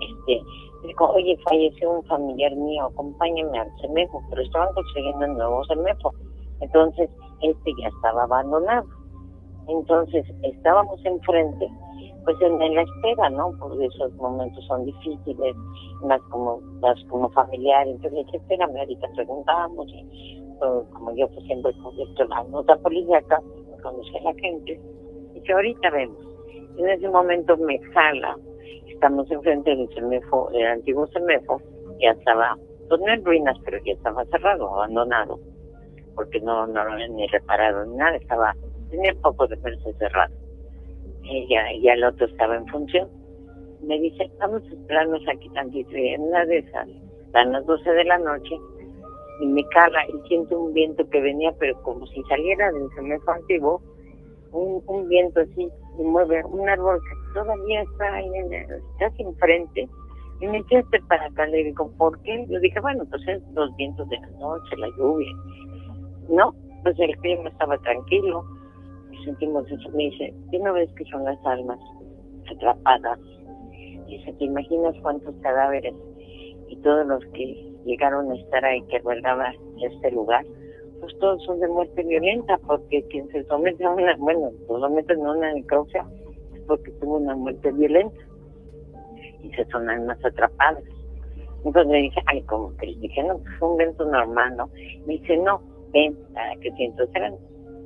[0.00, 0.42] este,
[0.84, 6.14] Dijo, oye, falleció un familiar mío, acompáñame al CEMEFO, pero estaban construyendo el nuevo CEMEFO.
[6.60, 7.10] Entonces,
[7.42, 8.86] este ya estaba abandonado.
[9.66, 11.68] Entonces, estábamos enfrente,
[12.28, 13.54] pues en, la espera, ¿no?
[13.58, 15.56] Porque esos momentos son difíciles,
[16.02, 17.88] más como, más como familiar.
[17.88, 19.86] Entonces, espérame, ahorita preguntamos.
[19.88, 23.40] Y, pues, como yo pues, siempre conozco la nota policíaca,
[23.82, 24.78] conocí a la gente.
[25.34, 26.18] Y que ahorita vemos.
[26.76, 28.36] En ese momento me jala
[28.88, 31.62] estamos enfrente del CEMEFO, el antiguo CEMEFO,
[32.00, 35.38] ya estaba, pues no en ruinas, pero ya estaba cerrado, abandonado,
[36.14, 38.54] porque no, no lo habían ni reparado ni nada, estaba,
[38.90, 40.34] tenía poco de verse cerrado.
[41.30, 43.08] Y ya, ya el otro estaba en función.
[43.82, 46.88] Me dice, vamos a esperarnos aquí tantito, y en una de esas,
[47.32, 48.56] dan las 12 de la noche,
[49.40, 53.30] y me cala y siento un viento que venía, pero como si saliera del CEMEFO
[53.30, 53.82] antiguo,
[54.52, 58.28] un, un viento así, y mueve un árbol que todavía está ahí
[58.98, 59.88] casi enfrente.
[60.40, 62.46] Y me echaste para acá, le digo, ¿por qué?
[62.48, 65.32] Le dije, bueno, pues es los vientos de la noche, la lluvia.
[66.28, 68.44] No, pues el clima estaba tranquilo.
[69.28, 69.90] Sentimos eso.
[69.90, 71.78] Me dice, ¿qué no ves que son las almas
[72.50, 73.18] atrapadas?
[74.06, 75.94] Dice, ¿te imaginas cuántos cadáveres
[76.68, 80.46] y todos los que llegaron a estar ahí que guardaban este lugar?
[81.00, 85.26] Pues todos son de muerte violenta, porque quien se somete a una, bueno, se someten
[85.26, 86.06] a una necropsia
[86.66, 88.16] porque tuvo una muerte violenta
[89.42, 90.84] y se son almas atrapadas.
[91.66, 94.70] Entonces le dije, ay, como que dije, no, pues fue un evento normal, ¿no?
[95.04, 95.60] Me dice, no,
[95.92, 97.34] ven, para que siento, eran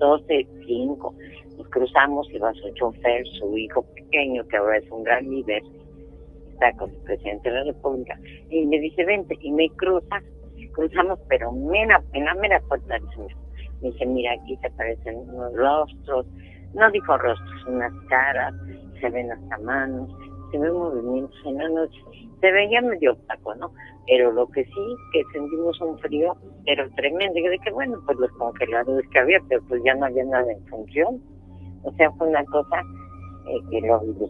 [0.02, 1.14] 12, 5.
[1.58, 5.62] Nos cruzamos, y va su chofer, su hijo pequeño, que ahora es un gran líder,
[6.50, 8.18] está con el presidente de la República,
[8.50, 10.20] y me dice, vente, y me cruza,
[10.72, 13.32] cruzamos, pero mera, en la mera puerta del Señor.
[13.80, 16.26] Me dice, mira, aquí se aparecen unos rostros,
[16.74, 18.54] no dijo rostros, unas caras,
[19.00, 20.10] se ven hasta manos,
[20.50, 22.00] se ven movimientos en la noche.
[22.42, 23.72] Se veía medio opaco, ¿no?
[24.07, 27.38] Pero lo que sí, que sentimos un frío, pero tremendo.
[27.38, 30.62] Y dije, bueno, pues los congeladores que había, pero pues ya no había nada en
[30.66, 31.22] función.
[31.85, 32.83] O sea, fue una cosa
[33.48, 34.26] eh, que lo viví.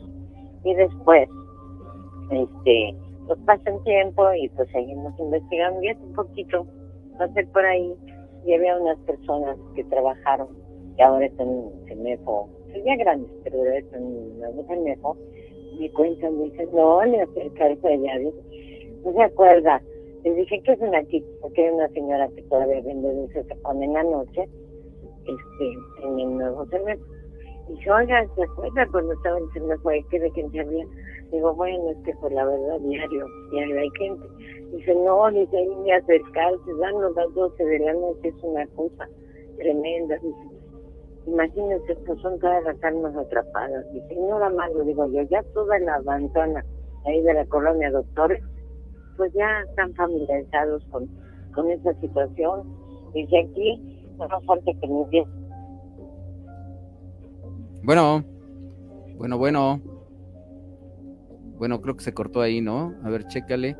[0.64, 1.28] Y después,
[2.30, 2.94] este,
[3.26, 5.82] pues pasa el tiempo y pues seguimos investigando.
[5.82, 6.66] Y hace un poquito
[7.18, 7.94] pasé por ahí
[8.44, 10.48] y había unas personas que trabajaron
[10.96, 12.48] que ahora están en CEMEFO,
[12.84, 15.16] ya grandes, pero están en CEMEFO,
[15.78, 18.18] me cuentan, me dicen, no, le acerca eso allá,
[19.04, 19.82] no se acuerda.
[20.24, 23.54] Les dije que es una kit, porque hay una señora que todavía vende dulces que
[23.56, 24.48] pone en la noche,
[25.24, 27.04] este, en el nuevo CEMEFO.
[27.68, 29.90] Y dice, oiga, ¿se acuerda cuando estaba en CEMEFO?
[30.10, 30.86] ¿Qué de quién sabía?
[31.32, 34.26] Digo, bueno, es que por la verdad, diario, diario hay gente.
[34.76, 39.08] Dice, no, dice, ahí me acercarse, dan las 12 de la noche, es una cosa
[39.56, 40.16] tremenda.
[40.16, 40.51] Dice,
[41.26, 43.86] Imagínense, pues son todas las almas atrapadas.
[43.94, 44.16] Y
[44.56, 46.64] más lo digo yo, ya toda la avanzana
[47.06, 48.42] ahí de la colonia Doctores,
[49.16, 51.08] pues ya están familiarizados con,
[51.54, 52.74] con esa situación.
[53.14, 55.26] Dice aquí, no falta que me
[57.82, 58.24] Bueno,
[59.16, 59.80] bueno, bueno.
[61.58, 62.94] Bueno, creo que se cortó ahí, ¿no?
[63.04, 63.76] A ver, chécale,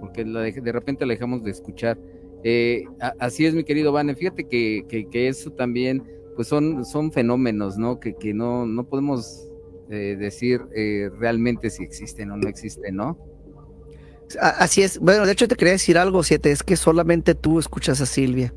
[0.00, 1.98] porque la de, de repente la dejamos de escuchar.
[2.44, 2.84] Eh,
[3.18, 4.14] así es, mi querido Vane.
[4.14, 6.02] Fíjate que, que eso también
[6.36, 7.98] pues son, son fenómenos, ¿no?
[7.98, 9.48] Que, que no, no podemos
[9.90, 13.18] eh, decir eh, realmente si existen o no existen, ¿no?
[14.40, 14.98] Así es.
[14.98, 18.52] Bueno, de hecho te quería decir algo, Siete, es que solamente tú escuchas a Silvia.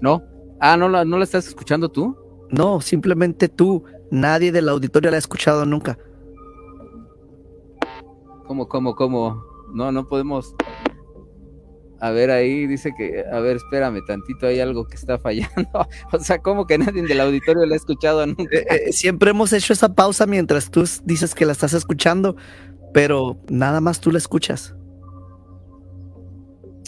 [0.00, 0.22] ¿No?
[0.60, 2.16] Ah, ¿no la, ¿no la estás escuchando tú?
[2.50, 3.84] No, simplemente tú.
[4.10, 5.96] Nadie del auditorio la ha escuchado nunca.
[8.46, 9.44] ¿Cómo, cómo, cómo?
[9.72, 10.54] No, no podemos...
[12.00, 15.68] A ver, ahí dice que, a ver, espérame tantito, hay algo que está fallando.
[16.12, 18.56] o sea, como que nadie del auditorio la ha escuchado nunca.
[18.56, 22.36] Eh, eh, siempre hemos hecho esa pausa mientras tú dices que la estás escuchando,
[22.94, 24.74] pero nada más tú la escuchas.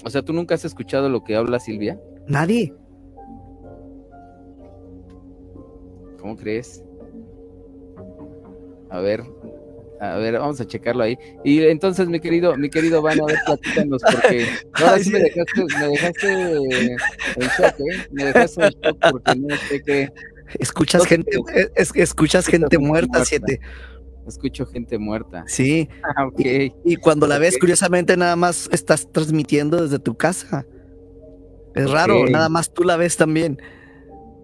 [0.05, 2.01] O sea, ¿tú nunca has escuchado lo que habla Silvia?
[2.27, 2.75] Nadie.
[6.19, 6.83] ¿Cómo crees?
[8.91, 9.25] A ver,
[10.03, 11.17] a ver, vamos a checarlo ahí.
[11.45, 15.65] Y entonces, mi querido, mi querido Van, a ver, platícanos, porque ahora sí me dejaste,
[15.79, 18.07] me dejaste en shock, ¿eh?
[18.11, 20.13] Me dejaste en shock porque no sé qué.
[20.59, 21.31] Escuchas gente,
[21.77, 23.61] es, escuchas gente muerta, siete.
[24.27, 25.45] Escucho gente muerta.
[25.47, 25.89] Sí.
[26.17, 26.41] Ah, ok.
[26.85, 30.67] Y, cuando la ves, curiosamente, nada más estás transmitiendo desde tu casa.
[31.77, 33.63] Es raro, nada más tú la ves también.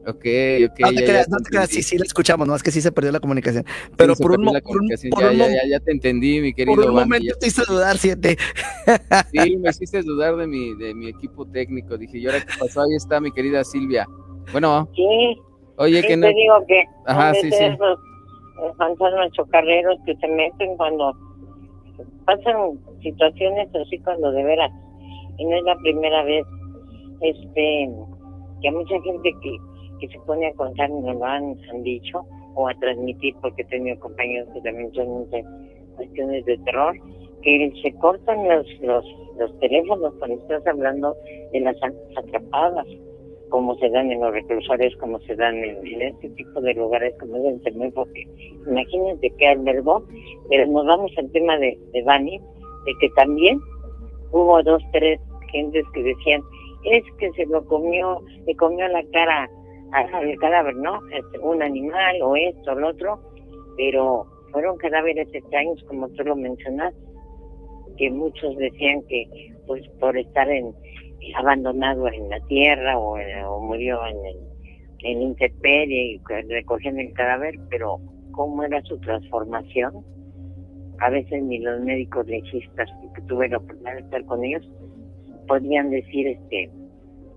[0.09, 0.25] Ok,
[0.71, 0.81] ok.
[0.81, 2.91] No te creas, no te creas, sí, sí la escuchamos, no es que sí se
[2.91, 3.65] perdió la comunicación.
[3.97, 6.77] Pero por, un, por, un, ya, ya, ya, ya, te entendí, mi querido.
[6.77, 8.39] Por un momento te hice dudar, siete.
[9.33, 11.99] Sí, me hiciste dudar de mi, de mi equipo técnico.
[11.99, 12.81] Dije, ¿y ahora qué pasó?
[12.81, 14.07] Ahí está mi querida Silvia.
[14.51, 14.89] Bueno.
[14.97, 15.37] Sí.
[15.77, 16.27] Oye, sí, que no.
[16.27, 16.85] Te digo que.
[17.05, 17.65] Ajá, sí, sí.
[17.65, 17.99] Esos
[18.79, 21.15] fantasmas chocarreros que se meten cuando
[22.25, 24.71] pasan situaciones así cuando de veras,
[25.39, 26.45] y no es la primera vez,
[27.21, 27.91] este,
[28.61, 29.57] que a mucha gente que,
[29.99, 33.99] que se pone a contar me lo han, dicho, o a transmitir, porque he tenido
[34.01, 35.27] compañeros que también son
[35.97, 36.97] cuestiones de terror,
[37.43, 39.05] que se cortan los, los,
[39.39, 41.17] los teléfonos cuando estás hablando
[41.53, 41.77] de las
[42.17, 42.87] atrapadas
[43.49, 47.37] como se dan en los reclusores, como se dan en, este tipo de lugares como
[47.37, 48.27] es el porque
[48.67, 50.05] imagínense que albergó,
[50.49, 53.61] pero nos vamos al tema de, de Bani, de que también
[54.33, 56.43] hubo dos, tres gentes que decían,
[56.85, 59.51] es que se lo comió, le comió la cara
[59.93, 61.01] al cadáver, ¿no?
[61.11, 63.21] Este, un animal o esto o lo otro,
[63.77, 66.95] pero fueron cadáveres extraños, como tú lo mencionas,
[67.97, 70.73] que muchos decían que, pues, por estar en
[71.37, 74.37] abandonado en la tierra o, murió en el
[75.01, 77.99] en intemperie y recogían el cadáver, pero
[78.33, 80.05] cómo era su transformación.
[80.99, 84.69] A veces ni los médicos legistas que tuve la oportunidad de estar con ellos
[85.47, 86.71] podían decir este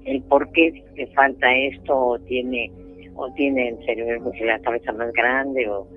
[0.06, 2.72] el por qué le falta esto o tiene
[3.16, 5.88] o tiene el cerebro la cabeza más grande o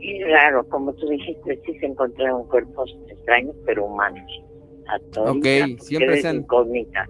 [0.00, 4.30] y raro como tú dijiste sí se encontraron cuerpos extraños pero humanos
[5.16, 5.46] Ok,
[5.80, 7.08] siempre está incógnita.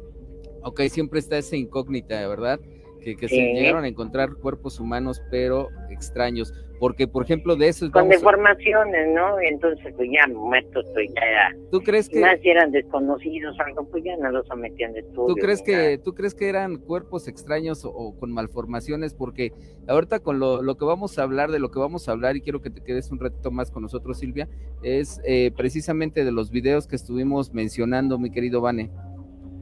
[0.63, 2.61] Ok, siempre está esa incógnita, ¿verdad?
[3.05, 6.53] Que, que se llegaron a encontrar cuerpos humanos, pero extraños.
[6.81, 7.91] Porque, por ejemplo, de eso...
[7.91, 9.41] Con deformaciones, ¿no?
[9.41, 11.57] Entonces, pues ya muertos, pues ya...
[11.71, 12.21] ¿Tú crees que...?
[12.21, 15.35] Más si eran desconocidos, algo, pues ya no los sometían de estudio.
[15.35, 19.15] ¿Tú crees, que, ¿Tú crees que eran cuerpos extraños o, con malformaciones?
[19.15, 19.53] Porque
[19.87, 22.41] ahorita con lo, lo, que vamos a hablar, de lo que vamos a hablar, y
[22.41, 24.49] quiero que te quedes un ratito más con nosotros, Silvia,
[24.83, 28.91] es eh, precisamente de los videos que estuvimos mencionando, mi querido Vane.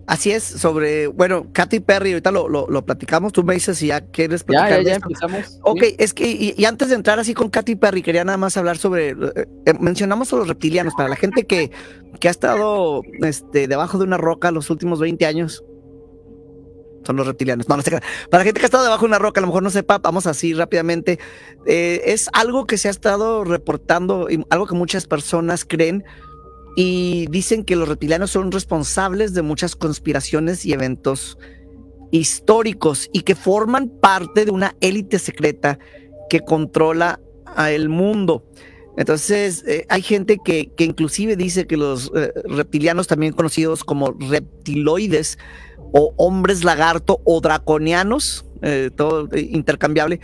[0.07, 4.01] Así es, sobre, bueno, Katy Perry, ahorita lo, lo, platicamos, tú me dices si ya
[4.01, 4.83] quieres platicar.
[4.83, 5.61] Ya, ya, empezamos.
[5.63, 8.79] Ok, es que, y, antes de entrar así con Katy Perry, quería nada más hablar
[8.79, 9.17] sobre, eh,
[9.67, 11.71] eh, mencionamos a los reptilianos, para la gente que,
[12.19, 15.65] que ha estado este, debajo de una roca los últimos 20 años,
[17.05, 17.69] son los reptilianos.
[17.69, 17.91] No, no sé.
[17.91, 19.99] Para la gente que ha estado debajo de una roca, a lo mejor no sepa,
[19.99, 21.19] vamos así rápidamente.
[21.67, 26.05] Eh, es algo que se ha estado reportando, y algo que muchas personas creen,
[26.77, 31.39] y dicen que los reptilianos son responsables de muchas conspiraciones y eventos
[32.11, 35.79] históricos y que forman parte de una élite secreta
[36.29, 38.45] que controla a el mundo.
[38.97, 44.13] Entonces, eh, hay gente que, que, inclusive dice que los eh, reptilianos, también conocidos como
[44.13, 45.39] reptiloides
[45.93, 50.21] o hombres lagarto o draconianos, eh, todo intercambiable,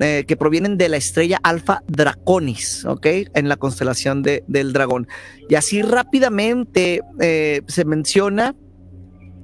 [0.00, 3.06] eh, que provienen de la estrella Alfa Draconis, ¿ok?
[3.34, 5.08] En la constelación de, del dragón.
[5.48, 8.54] Y así rápidamente eh, se menciona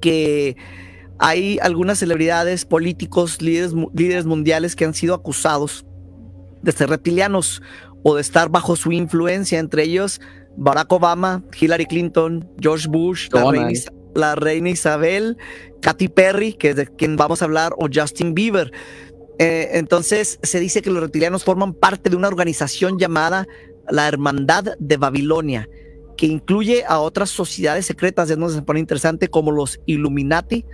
[0.01, 0.55] que
[1.19, 5.85] hay algunas celebridades, políticos, líderes, líderes mundiales que han sido acusados
[6.61, 7.61] de ser reptilianos
[8.03, 10.19] o de estar bajo su influencia, entre ellos
[10.57, 13.69] Barack Obama, Hillary Clinton, George Bush, la reina,
[14.15, 15.37] la reina, Isabel,
[15.81, 18.71] Katy Perry, que es de quien vamos a hablar, o Justin Bieber.
[19.39, 23.47] Eh, entonces se dice que los reptilianos forman parte de una organización llamada
[23.89, 25.67] la Hermandad de Babilonia,
[26.17, 30.65] que incluye a otras sociedades secretas, de donde se pone interesante, como los Illuminati,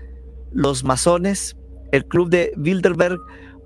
[0.52, 1.56] los masones,
[1.92, 3.20] el Club de Bilderberg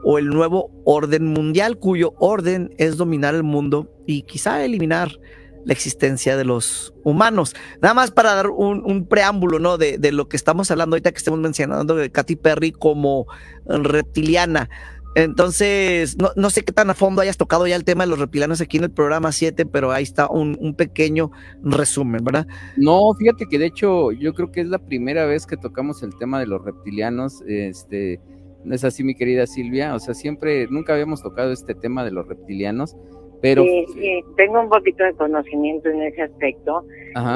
[0.04, 5.18] o el Nuevo Orden Mundial, cuyo orden es dominar el mundo y quizá eliminar
[5.66, 7.56] la existencia de los humanos.
[7.82, 9.78] Nada más para dar un, preámbulo, ¿no?
[9.78, 13.28] De, de, lo que estamos hablando ahorita que estemos mencionando de Katy Perry como
[13.66, 14.70] reptiliana.
[15.16, 18.20] Entonces, no, no, sé qué tan a fondo hayas tocado ya el tema de los
[18.20, 22.48] reptilianos aquí en el programa 7, pero ahí está un, un, pequeño resumen, ¿verdad?
[22.78, 26.18] No, fíjate que de hecho yo creo que es la primera vez que tocamos el
[26.18, 27.44] tema de los reptilianos.
[27.48, 28.20] Este,
[28.64, 29.94] ¿no es así, mi querida Silvia?
[29.94, 32.96] O sea, siempre, nunca habíamos tocado este tema de los reptilianos.
[33.44, 33.62] Pero...
[33.64, 36.82] Sí, sí, tengo un poquito de conocimiento en ese aspecto,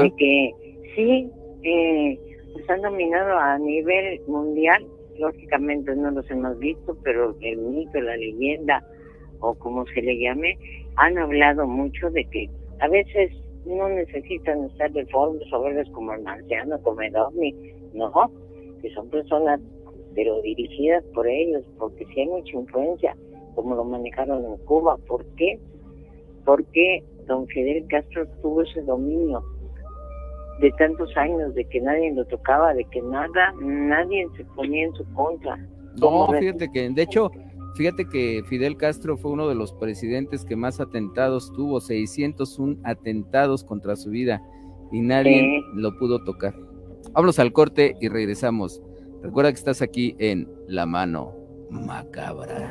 [0.02, 0.54] de que
[0.96, 1.30] sí,
[1.64, 2.18] eh,
[2.54, 4.88] pues han dominado a nivel mundial,
[5.20, 8.88] lógicamente no los hemos visto, pero el mito, la leyenda,
[9.42, 10.58] o como se le llame,
[10.96, 13.30] han hablado mucho de que a veces
[13.66, 17.54] no necesitan estar de forma o verdes como el marciano, como el ovni,
[17.94, 18.32] no,
[18.82, 19.60] que son personas,
[20.16, 23.14] pero dirigidas por ellos, porque sí hay mucha influencia,
[23.56, 25.60] como lo manejaron en Cuba, ¿por qué?
[26.48, 29.44] Porque don Fidel Castro tuvo ese dominio
[30.62, 34.94] de tantos años, de que nadie lo tocaba, de que nada, nadie se ponía en
[34.96, 35.58] su contra.
[36.00, 37.30] No, fíjate que, de hecho,
[37.76, 43.66] fíjate que Fidel Castro fue uno de los presidentes que más atentados tuvo, 601 atentados
[43.66, 44.42] contra su vida
[44.92, 46.56] y nadie lo pudo tocar.
[47.12, 48.82] Vamos al corte y regresamos.
[49.22, 51.34] Recuerda que estás aquí en La Mano
[51.70, 52.70] Macabra.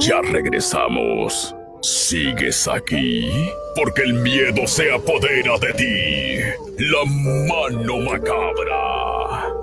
[0.00, 1.56] Ya regresamos.
[1.82, 3.28] ¿Sigues aquí?
[3.74, 6.38] Porque el miedo se apodera de ti.
[6.78, 9.54] La mano macabra.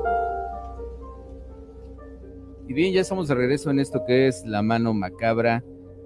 [2.67, 5.63] Y bien, ya estamos de regreso en esto que es la mano macabra.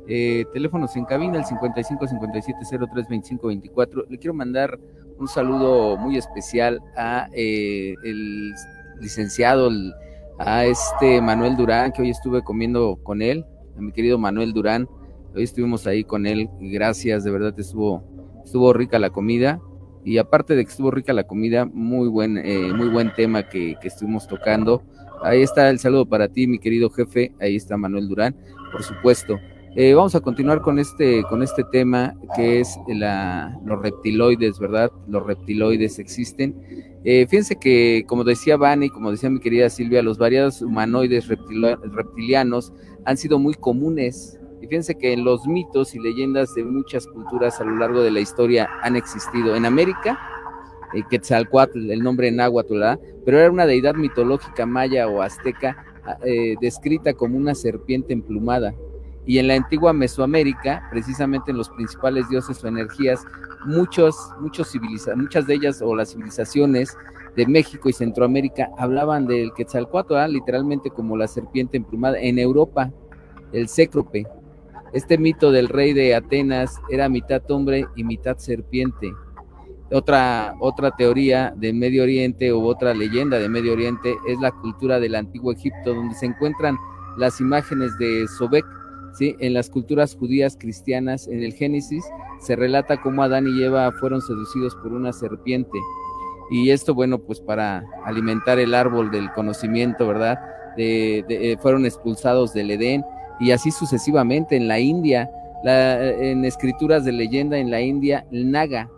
[0.08, 2.60] Eh, teléfonos en cabina, el 55 57
[2.94, 4.06] 03 25 24.
[4.10, 4.80] Le quiero mandar
[5.18, 8.54] un saludo muy especial a eh, el
[9.00, 9.72] licenciado,
[10.38, 13.46] a este Manuel Durán, que hoy estuve comiendo con él,
[13.78, 14.88] a mi querido Manuel Durán
[15.36, 18.04] Hoy estuvimos ahí con él y gracias, de verdad estuvo,
[18.44, 19.62] estuvo rica la comida.
[20.04, 23.76] Y aparte de que estuvo rica la comida, muy buen, eh, muy buen tema que,
[23.84, 24.82] estuvimos tocando.
[25.22, 27.32] Ahí está el saludo para ti, mi querido jefe.
[27.40, 28.36] Ahí está Manuel Durán,
[28.72, 29.40] por supuesto.
[29.76, 34.92] Eh, vamos a continuar con este, con este tema que es la, los reptiloides, ¿verdad?
[35.08, 36.56] Los reptiloides existen.
[37.04, 42.74] Eh, fíjense que, como decía Vani, como decía mi querida Silvia, los variados humanoides reptilianos
[43.06, 47.64] han sido muy comunes y fíjense que los mitos y leyendas de muchas culturas a
[47.64, 49.56] lo largo de la historia han existido.
[49.56, 50.20] En América,
[50.94, 52.82] eh, Quetzalcoatl, el nombre náhuatl,
[53.24, 58.74] pero era una deidad mitológica maya o azteca ah, eh, descrita como una serpiente emplumada.
[59.30, 63.24] Y en la antigua Mesoamérica, precisamente en los principales dioses o energías,
[63.64, 64.74] muchos, muchos
[65.16, 66.98] muchas de ellas o las civilizaciones
[67.36, 72.20] de México y Centroamérica hablaban del Quetzalcoatl, literalmente como la serpiente emplumada.
[72.20, 72.92] En Europa,
[73.52, 74.26] el cécrope,
[74.94, 79.14] este mito del rey de Atenas era mitad hombre y mitad serpiente.
[79.92, 85.00] Otra, otra teoría de Medio Oriente o otra leyenda de Medio Oriente es la cultura
[85.00, 86.76] del antiguo Egipto, donde se encuentran
[87.20, 88.79] las imágenes de Sobek.
[89.14, 89.36] ¿Sí?
[89.40, 92.04] En las culturas judías cristianas, en el Génesis,
[92.40, 95.78] se relata cómo Adán y Eva fueron seducidos por una serpiente.
[96.52, 100.40] Y esto, bueno, pues para alimentar el árbol del conocimiento, ¿verdad?
[100.78, 103.04] Eh, fueron expulsados del Edén
[103.40, 104.56] y así sucesivamente.
[104.56, 105.30] En la India,
[105.64, 108.90] en escrituras de leyenda en la India, el Naga,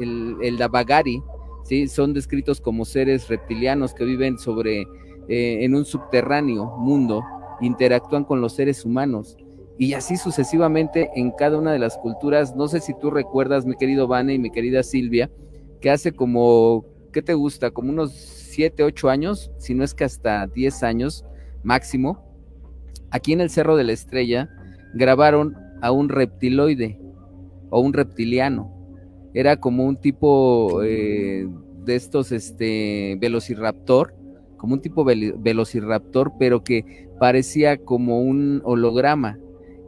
[0.00, 1.22] el, el Dabagari,
[1.68, 1.88] ¿sí?
[1.88, 4.82] son descritos como seres reptilianos que viven sobre,
[5.28, 7.22] eh, en un subterráneo mundo,
[7.60, 9.36] interactúan con los seres humanos.
[9.78, 12.56] Y así sucesivamente en cada una de las culturas.
[12.56, 15.30] No sé si tú recuerdas, mi querido Vane y mi querida Silvia,
[15.80, 17.70] que hace como, ¿qué te gusta?
[17.70, 21.24] Como unos 7, 8 años, si no es que hasta 10 años
[21.62, 22.24] máximo,
[23.10, 24.50] aquí en el Cerro de la Estrella
[24.94, 26.98] grabaron a un reptiloide
[27.70, 28.74] o un reptiliano.
[29.34, 31.46] Era como un tipo eh,
[31.84, 34.14] de estos, este, velociraptor,
[34.56, 39.38] como un tipo velociraptor, pero que parecía como un holograma.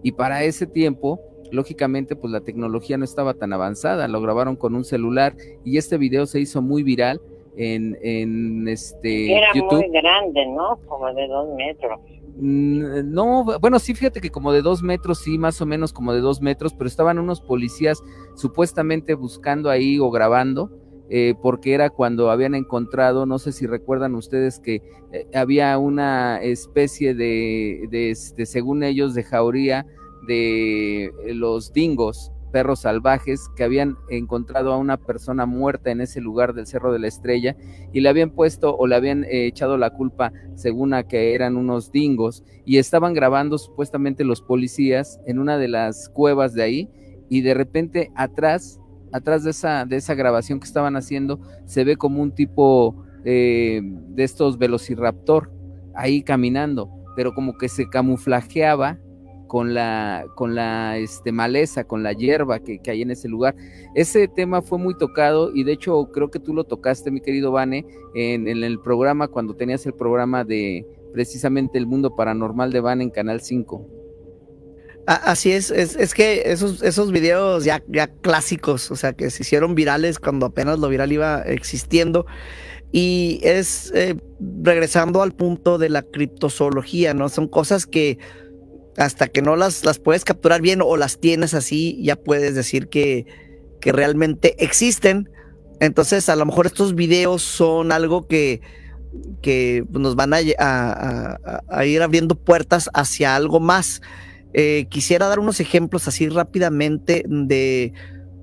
[0.03, 1.21] Y para ese tiempo,
[1.51, 4.09] lógicamente, pues la tecnología no estaba tan avanzada.
[4.09, 7.21] Lo grabaron con un celular y este video se hizo muy viral
[7.57, 10.79] en, en este Era muy grande, ¿no?
[10.87, 12.01] Como de dos metros.
[12.37, 16.15] Mm, no, bueno, sí, fíjate que como de dos metros, sí, más o menos como
[16.15, 18.03] de dos metros, pero estaban unos policías
[18.35, 20.71] supuestamente buscando ahí o grabando,
[21.11, 24.83] eh, porque era cuando habían encontrado, no sé si recuerdan ustedes que
[25.13, 29.87] eh, había una especie de, de, según ellos, de jauría
[30.27, 36.55] de los dingos, perros salvajes que habían encontrado a una persona muerta en ese lugar
[36.55, 37.57] del Cerro de la Estrella
[37.93, 41.57] y le habían puesto o le habían eh, echado la culpa según a que eran
[41.57, 46.89] unos dingos y estaban grabando supuestamente los policías en una de las cuevas de ahí
[47.29, 48.81] y de repente atrás,
[49.13, 53.81] atrás de esa, de esa grabación que estaban haciendo se ve como un tipo eh,
[53.83, 55.53] de estos velociraptor
[55.95, 58.99] ahí caminando, pero como que se camuflajeaba
[59.51, 63.57] con la, con la este, maleza, con la hierba que, hay en ese lugar.
[63.97, 67.51] Ese tema fue muy tocado y de hecho creo que tú lo tocaste, mi querido
[67.51, 67.85] Vane,
[68.15, 73.11] en, el programa, cuando tenías el programa de precisamente el mundo paranormal de Vane en
[73.11, 74.00] Canal 5.
[75.13, 79.75] Así es, es, que esos, esos videos ya, ya clásicos, o sea, que se hicieron
[79.75, 82.27] virales cuando apenas lo viral iba existiendo.
[82.93, 84.15] Y es eh,
[84.63, 87.29] regresando al punto de la criptozoología, ¿no?
[87.29, 88.19] Son cosas que
[88.99, 92.89] hasta que no las, las puedes capturar bien o las tienes así, ya puedes decir
[92.89, 93.27] que,
[93.81, 95.29] que realmente existen.
[95.81, 98.61] Entonces, a lo mejor estos videos son algo que,
[99.43, 100.39] que nos van a,
[101.69, 104.03] a, ir abriendo puertas hacia algo más.
[104.53, 107.93] Eh, quisiera dar unos ejemplos así rápidamente de,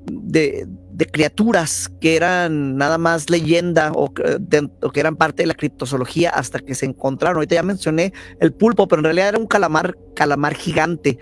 [0.06, 0.68] de,
[1.12, 6.76] criaturas que eran nada más leyenda o, que eran parte de la criptozoología hasta que
[6.76, 7.38] se encontraron.
[7.38, 11.20] Ahorita ya mencioné el pulpo, pero en realidad era un calamar, calamar gigante.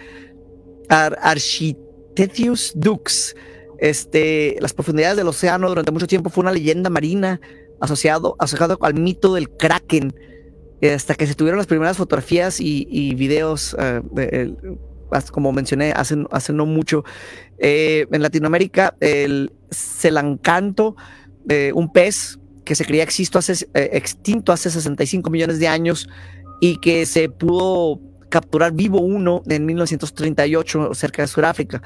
[0.90, 1.18] Ar
[2.76, 3.36] dux.
[3.78, 7.42] Este, las profundidades del océano durante mucho tiempo fue una leyenda marina
[7.82, 10.14] asociado, asociado al mito del kraken.
[10.94, 14.54] Hasta que se tuvieron las primeras fotografías y, videos eh,
[15.32, 17.04] como mencioné hace, no mucho.
[17.58, 20.96] Eh, en Latinoamérica, el celancanto,
[21.48, 26.10] eh, un pez que se creía extinto hace, eh, extinto hace 65 millones de años
[26.60, 31.82] y que se pudo capturar vivo uno en 1938 cerca de Sudáfrica.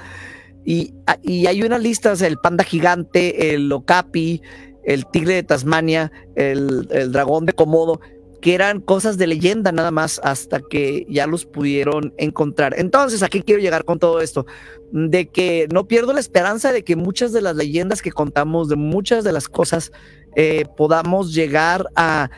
[0.65, 4.41] Y, ah, y, hay unas listas, el panda gigante, el okapi,
[4.85, 7.99] el tigre de Tasmania, el, el dragón de Komodo,
[8.41, 12.73] que eran cosas de leyenda nada más hasta que ya los pudieron encontrar.
[12.77, 14.45] Entonces, ¿a qué quiero llegar con todo esto?
[14.91, 18.75] De que no pierdo la esperanza de que muchas de las leyendas que contamos, de
[18.75, 19.91] muchas de las cosas,
[20.35, 22.29] eh, podamos llegar a,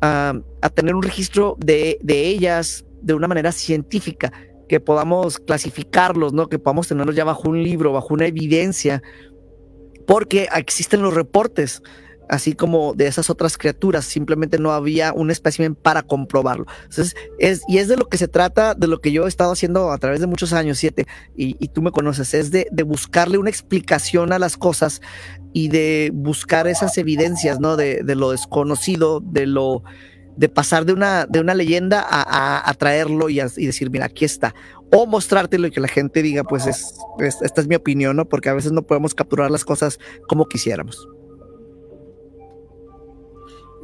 [0.00, 4.32] a, tener un registro de, de, ellas de una manera científica,
[4.68, 6.48] que podamos clasificarlos, ¿no?
[6.48, 9.02] Que podamos tenerlos ya bajo un libro, bajo una evidencia,
[10.06, 11.82] porque existen los reportes
[12.28, 16.66] así como de esas otras criaturas, simplemente no había un espécimen para comprobarlo.
[16.84, 19.52] Entonces, es, y es de lo que se trata, de lo que yo he estado
[19.52, 21.06] haciendo a través de muchos años, siete,
[21.36, 25.00] y, tú me conoces, es de, buscarle una explicación a las cosas
[25.52, 27.76] y de buscar esas evidencias, ¿no?
[27.76, 29.82] De, lo desconocido, de lo
[30.36, 34.54] de pasar de una, de una leyenda a, traerlo y, y, decir, mira, aquí está.
[34.92, 36.94] O mostrártelo y que la gente diga, pues es,
[37.42, 38.28] esta es mi opinión, ¿no?
[38.28, 39.98] Porque a veces no podemos capturar las cosas
[40.28, 41.08] como quisiéramos.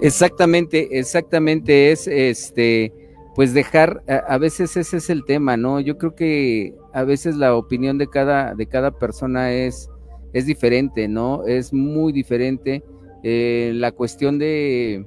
[0.01, 2.93] Exactamente, exactamente es este,
[3.35, 5.81] pues dejar, a, veces ese es el tema, ¿no?
[5.81, 9.89] Yo creo que a veces la opinión de cada, de cada persona es,
[10.33, 11.47] es diferente, ¿no?
[11.47, 12.83] Es muy diferente.
[13.23, 15.07] Eh, la cuestión de,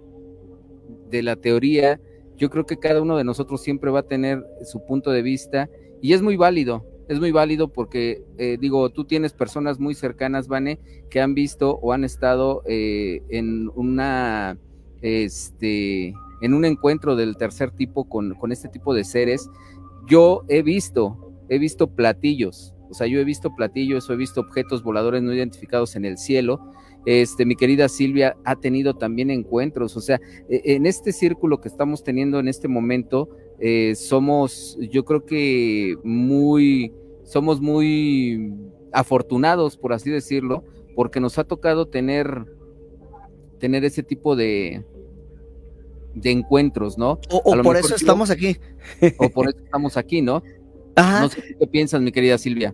[1.10, 2.00] de la teoría,
[2.38, 5.70] yo creo que cada uno de nosotros siempre va a tener su punto de vista
[6.02, 10.48] y es muy válido, es muy válido porque, eh, digo, tú tienes personas muy cercanas,
[10.48, 10.80] Vane,
[11.10, 14.58] que han visto o han estado eh, en una
[15.02, 19.50] este, en un encuentro del tercer tipo con, con este tipo de seres,
[20.08, 24.84] yo he visto, he visto platillos, o sea, yo he visto platillos, he visto objetos
[24.84, 26.72] voladores no identificados en el cielo.
[27.06, 30.20] Este, mi querida Silvia ha tenido también encuentros, o sea,
[30.50, 33.30] e, en este círculo que estamos teniendo en este momento,
[33.60, 36.94] eh, somos, yo creo que muy,
[37.24, 38.54] somos muy
[38.92, 40.64] afortunados, por así decirlo,
[40.96, 42.46] porque nos ha tocado tener
[43.60, 44.84] tener ese tipo de,
[46.14, 47.20] de encuentros, ¿no?
[47.32, 48.58] O, por eso estamos aquí.
[49.20, 50.44] O por eso estamos aquí, ¿no?
[50.96, 51.22] Ajá.
[51.22, 52.74] No sé qué piensas, mi querida Silvia.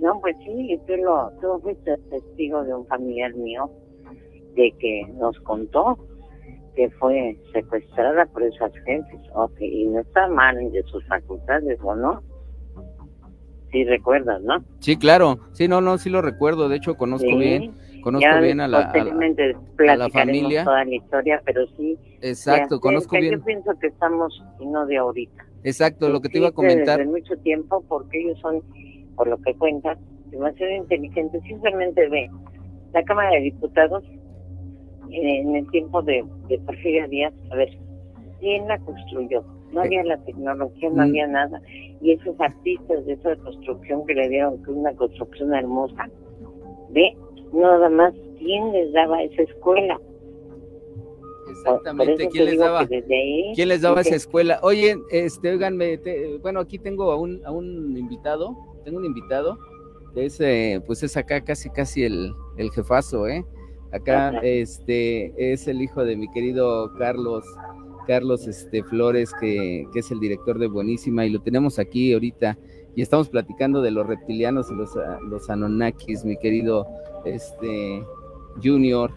[0.00, 3.70] No, pues sí, tú, lo, tú fuiste testigo de un familiar mío
[4.54, 5.98] de que nos contó
[6.74, 11.94] que fue secuestrada por esas gentes, ok, y no está mal de sus facultades, ¿o
[11.94, 12.22] no?
[13.70, 14.64] Sí recuerdas, ¿no?
[14.80, 18.68] Sí, claro, sí, no, no, sí lo recuerdo, de hecho conozco bien conozco bien a
[18.68, 20.64] la, a la, familia.
[20.64, 21.98] toda la historia, pero sí.
[22.20, 23.38] Exacto, conozco bien.
[23.38, 25.46] Yo pienso que estamos, no de ahorita.
[25.64, 26.98] Exacto, lo que te iba a comentar.
[26.98, 28.62] Desde mucho tiempo, porque ellos son,
[29.16, 31.42] por lo que cuentan, demasiado inteligentes.
[31.44, 32.28] Simplemente ve
[32.92, 34.04] la Cámara de Diputados
[35.10, 37.68] en el tiempo de, de Porfirio Díaz, a ver,
[38.40, 39.44] ¿quién la construyó?
[39.72, 41.00] No eh, había la tecnología, no mm.
[41.00, 41.60] había nada.
[42.00, 46.08] Y esos artistas de esa construcción que le dieron, que una construcción hermosa,
[46.90, 47.16] ve,
[47.52, 50.00] nada más quién les daba esa escuela.
[51.50, 52.86] Exactamente, ¿quién les daba?
[52.86, 54.58] ¿Quién les daba esa escuela?
[54.62, 56.00] Oye, este, oiganme,
[56.40, 59.58] bueno, aquí tengo a un, a un invitado, tengo un invitado,
[60.14, 63.44] que es, eh, pues es acá casi, casi el, el jefazo, ¿eh?
[63.92, 67.44] Acá, este, es el hijo de mi querido Carlos,
[68.06, 72.58] Carlos, este, Flores, que, que es el director de Buenísima, y lo tenemos aquí ahorita,
[72.96, 74.90] y estamos platicando de los reptilianos y los,
[75.28, 76.86] los Anunnakis, mi querido
[77.24, 78.04] este,
[78.62, 79.12] Junior.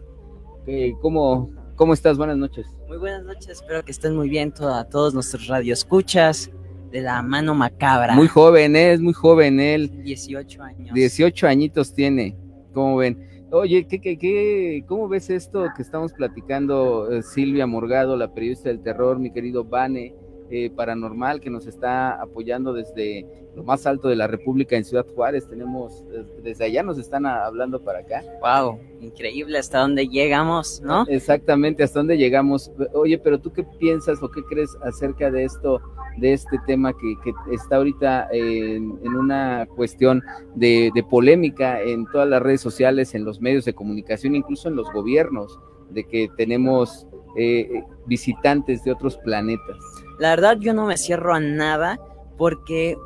[1.01, 2.17] ¿Cómo, ¿Cómo estás?
[2.17, 2.65] Buenas noches.
[2.87, 6.51] Muy buenas noches, espero que estén muy bien a todos nuestros radioescuchas
[6.91, 8.13] de la mano macabra.
[8.13, 8.93] Muy joven, ¿eh?
[8.93, 10.03] es muy joven él.
[10.03, 10.93] 18 años.
[10.93, 12.37] 18 añitos tiene,
[12.73, 13.27] ¿cómo ven?
[13.51, 18.69] Oye, ¿qué, qué, qué, ¿cómo ves esto que estamos platicando eh, Silvia Morgado, la periodista
[18.69, 20.15] del terror, mi querido Vane?
[20.51, 23.25] Eh, paranormal que nos está apoyando desde
[23.55, 25.49] lo más alto de la República en Ciudad Juárez.
[25.49, 26.03] Tenemos,
[26.43, 28.21] desde allá nos están hablando para acá.
[28.41, 31.03] Wow, increíble hasta dónde llegamos, ¿no?
[31.07, 32.71] Exactamente, hasta dónde llegamos.
[32.93, 35.81] Oye, pero tú qué piensas o qué crees acerca de esto,
[36.17, 37.15] de este tema que,
[37.51, 40.21] está ahorita en, una cuestión
[40.53, 44.91] de, polémica en todas las redes sociales, en los medios de comunicación, incluso en los
[44.93, 50.04] gobiernos, de que tenemos eh, visitantes de otros planetas?
[50.19, 51.99] La verdad yo no me cierro a nada
[52.37, 52.97] porque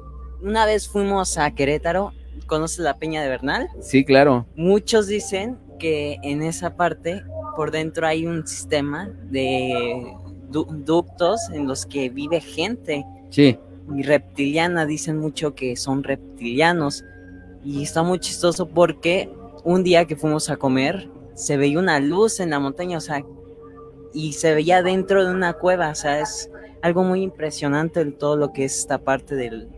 [0.41, 2.13] una vez fuimos a Querétaro,
[2.47, 3.69] ¿conoces la Peña de Bernal?
[3.81, 4.45] Sí, claro.
[4.55, 7.23] Muchos dicen que en esa parte
[7.55, 10.13] por dentro hay un sistema de
[10.49, 13.05] ductos en los que vive gente.
[13.29, 13.57] Sí.
[13.87, 17.03] reptiliana, dicen mucho que son reptilianos.
[17.63, 19.29] Y está muy chistoso porque
[19.63, 23.23] un día que fuimos a comer, se veía una luz en la montaña, o sea,
[24.13, 26.49] y se veía dentro de una cueva, o sea, es
[26.81, 29.69] algo muy impresionante todo lo que es esta parte del,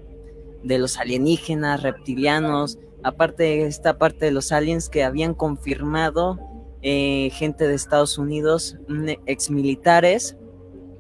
[0.64, 6.40] de los alienígenas, reptilianos, aparte de esta parte de los aliens que habían confirmado
[6.82, 8.78] eh, gente de Estados Unidos,
[9.26, 10.38] exmilitares,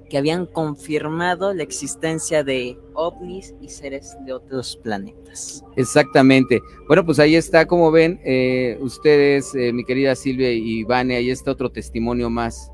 [0.09, 5.63] que habían confirmado la existencia de ovnis y seres de otros planetas.
[5.77, 6.61] Exactamente.
[6.87, 11.29] Bueno, pues ahí está, como ven, eh, ustedes, eh, mi querida Silvia y Vane, ahí
[11.29, 12.70] está otro testimonio más.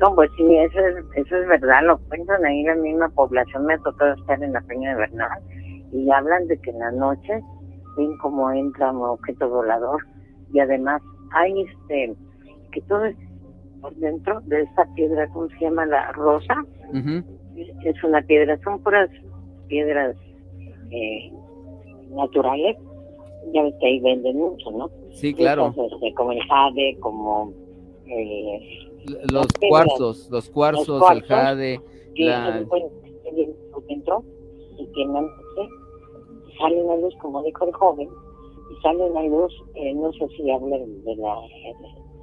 [0.00, 3.74] No, pues sí, eso es, eso es verdad, lo cuentan ahí la misma población, me
[3.74, 5.40] ha tocado estar en la Peña de Bernal
[5.92, 7.42] y hablan de que en la noche
[7.96, 10.00] ven cómo entra un objeto volador
[10.52, 12.14] y además hay este,
[12.72, 13.16] que todo es
[13.80, 15.86] por dentro de esta piedra, ¿cómo se llama?
[15.86, 16.64] La rosa.
[17.84, 19.10] Es una piedra, son puras
[19.68, 20.16] piedras
[20.90, 21.32] eh,
[22.10, 22.76] naturales.
[23.54, 24.90] Ya ves que ahí venden mucho, ¿no?
[25.12, 25.74] Sí, claro.
[25.76, 27.52] Este, como el jade, como...
[28.06, 28.89] Eh,
[29.32, 31.80] los cuarzos, los cuarzos, el jade.
[32.14, 32.64] Que la...
[33.88, 34.24] dentro
[34.78, 35.28] y que no
[36.58, 38.08] sale una luz, como dijo el joven,
[38.70, 41.36] y sale una luz, eh, no sé si hablan de la,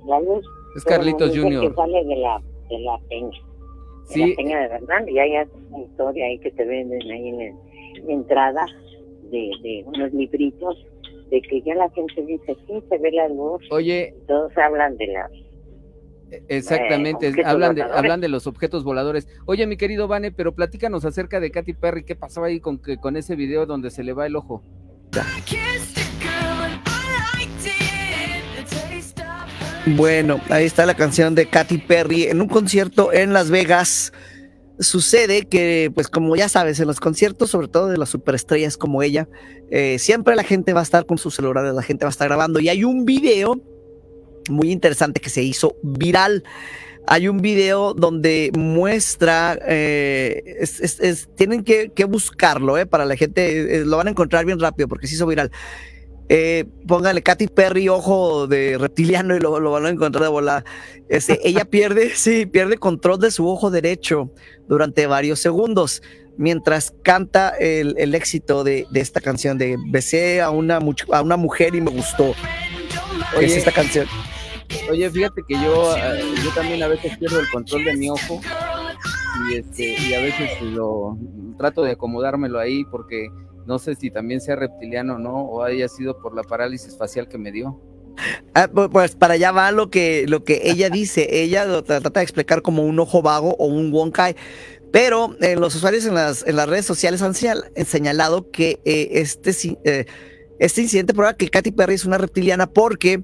[0.06, 0.46] la luz
[0.78, 1.68] es Carlitos Junior.
[1.68, 3.30] Que sale de la, de la peña.
[4.10, 4.30] De sí.
[4.30, 5.10] la peña de Bernal.
[5.10, 5.32] Y hay
[5.72, 7.58] una historia ahí que te venden ahí en,
[8.06, 8.66] la entrada
[9.32, 10.86] de, de unos libritos
[11.32, 13.62] de que ya la gente dice, sí, se ve la luz.
[13.72, 14.14] Oye.
[14.28, 15.30] todos hablan de la
[16.32, 19.28] e, Exactamente, hablan de, hablan de los objetos voladores.
[19.46, 23.18] Oye, mi querido Vane, pero platícanos acerca de Katy Perry, ¿qué pasaba ahí con, con
[23.18, 24.64] ese video donde se le va el ojo?
[29.96, 34.12] Bueno, ahí está la canción de Katy Perry en un concierto en Las Vegas.
[34.80, 39.02] Sucede que, pues como ya sabes, en los conciertos, sobre todo de las superestrellas como
[39.02, 39.30] ella,
[39.72, 42.28] eh, siempre la gente va a estar con sus celulares, la gente va a estar
[42.28, 42.60] grabando.
[42.60, 43.62] Y hay un video
[44.50, 46.44] muy interesante que se hizo viral.
[47.08, 50.66] Hay un video donde muestra, eh,
[51.36, 55.16] tienen que, buscarlo, eh, para la gente, lo van a encontrar bien rápido porque se
[55.16, 55.52] hizo viral
[56.30, 60.66] eh, póngale Katy Perry, ojo de reptiliano y lo, lo van a encontrar de volada.
[61.10, 64.32] Este, ella pierde, sí, pierde control de su ojo derecho
[64.68, 66.02] durante varios segundos
[66.38, 70.80] mientras canta el, éxito de, esta canción de Besé a una,
[71.12, 72.36] a una mujer y me gustó.
[73.36, 74.08] Oye, es esta canción.
[74.90, 78.42] Oye, fíjate que yo, eh, yo también a veces pierdo el control de mi ojo
[79.50, 81.18] y, este, y a veces lo
[81.58, 83.30] trato de acomodármelo ahí porque
[83.66, 87.28] no sé si también sea reptiliano o no, o haya sido por la parálisis facial
[87.28, 87.82] que me dio.
[88.54, 91.28] Ah, pues para allá va lo que, lo que ella dice.
[91.30, 94.36] Ella lo trata de explicar como un ojo vago o un wonkai.
[94.92, 99.52] Pero eh, los usuarios en las, en las redes sociales han señalado que eh, este,
[99.84, 100.06] eh,
[100.60, 103.24] este incidente prueba que Katy Perry es una reptiliana porque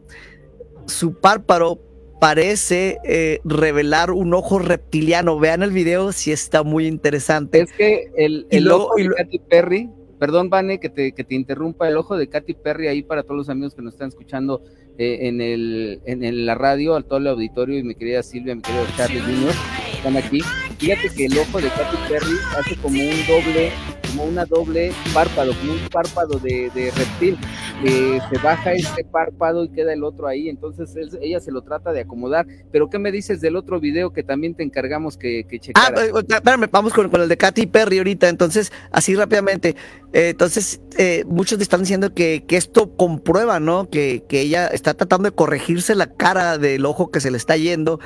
[0.85, 1.81] su párpado
[2.19, 2.99] parece
[3.43, 5.39] revelar un ojo reptiliano.
[5.39, 7.61] Vean el video si está muy interesante.
[7.61, 9.89] Es que el, el ojo de Katy Perry
[10.23, 13.35] Perdón, Vane, que te, que te interrumpa el ojo de Katy Perry ahí para todos
[13.35, 14.61] los amigos que nos están escuchando
[14.97, 18.61] eh, en, el, en, la radio, al todo el auditorio y mi querida Silvia, mi
[18.61, 19.53] querido Charlie Junior,
[19.93, 20.39] están aquí.
[20.77, 23.71] Fíjate que el ojo de Katy Perry hace como un doble,
[24.13, 27.37] como una doble párpado, como un párpado de, de reptil.
[27.83, 32.01] se baja este párpado y queda el otro ahí, entonces ella se lo trata de
[32.01, 32.45] acomodar.
[32.71, 36.11] Pero ¿qué me dices del otro video que también te encargamos que, que Ah, eh,
[36.29, 39.75] espérame, vamos con, con, el de Katy Perry ahorita, entonces, así rápidamente.
[40.13, 43.89] Eh, entonces, eh, muchos están diciendo que, esto comprueba, ¿no?
[43.89, 47.99] Que, ella está tratando de corregirse la cara del ojo que se le está yendo.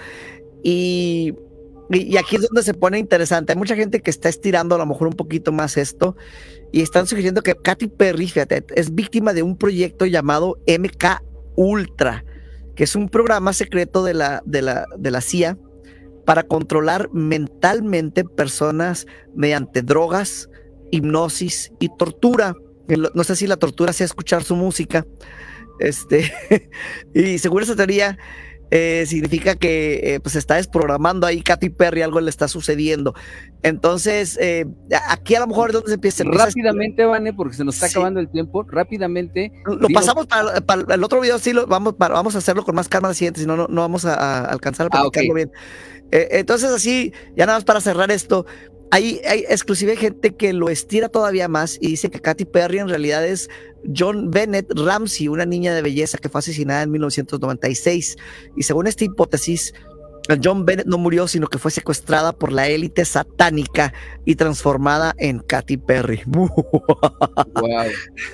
[0.64, 1.34] Y,
[2.18, 3.54] aquí es donde se pone interesante.
[3.54, 6.16] Hay mucha gente que está estirando a lo mejor un poquito más esto.
[6.72, 11.24] Y están sugiriendo que Katy Perry, fíjate, es víctima de un proyecto llamado MK
[11.56, 12.26] Ultra,
[12.76, 15.58] que es un programa secreto de la, de la, de la CIA
[16.26, 20.50] para controlar mentalmente personas mediante drogas,
[20.92, 22.54] hipnosis y tortura.
[23.14, 25.06] No sé si la tortura sea escuchar su música.
[25.80, 26.34] Este,
[27.14, 28.18] y según esa teoría,
[28.70, 33.13] eh, significa que eh, pues está desprogramando ahí Katy Perry, algo le está sucediendo.
[33.63, 34.65] Entonces, eh,
[35.09, 36.24] aquí a lo mejor es donde se empieza.
[36.26, 39.51] Rápidamente, Vane, porque se nos está acabando el tiempo, rápidamente.
[39.65, 40.61] Lo pasamos para,
[40.93, 43.45] el otro video, sí, lo, vamos, vamos a hacerlo con más calma al siguiente, si
[43.45, 45.51] no, no, vamos a, alcanzar a ah, platicarlo bien.
[46.11, 48.45] entonces, así, ya nada más para cerrar esto,
[48.92, 52.90] hay, hay exclusive gente que lo estira todavía más y dice que Katy Perry en
[52.90, 53.50] realidad es
[53.96, 58.18] John Bennett Ramsey, una niña de belleza que fue asesinada en 1996.
[58.56, 59.74] Y según esta hipótesis,
[60.44, 63.94] John Bennett no murió, sino que fue secuestrada por la élite satánica
[64.26, 66.22] y transformada en Katy Perry.
[66.28, 66.52] wow,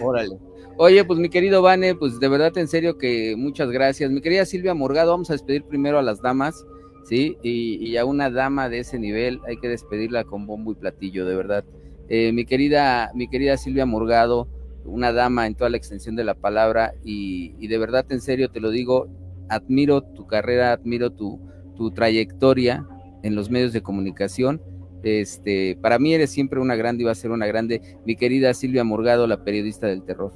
[0.02, 0.38] órale.
[0.78, 4.10] Oye, pues mi querido Vane, pues de verdad en serio que muchas gracias.
[4.10, 6.66] Mi querida Silvia Morgado, vamos a despedir primero a las damas,
[7.04, 7.38] ¿sí?
[7.44, 11.36] Y, a una dama de ese nivel hay que despedirla con bombo y platillo, de
[11.36, 11.64] verdad.
[12.10, 14.48] Eh, mi querida, mi querida Silvia Morgado,
[14.86, 18.50] una dama en toda la extensión de la palabra y, y de verdad en serio
[18.50, 19.08] te lo digo,
[19.50, 21.40] admiro tu carrera, admiro tu,
[21.76, 22.86] tu trayectoria
[23.24, 24.62] en los medios de comunicación.
[25.04, 28.54] Este, para mí eres siempre una grande y va a ser una grande, mi querida
[28.54, 30.34] Silvia Morgado, la periodista del terror.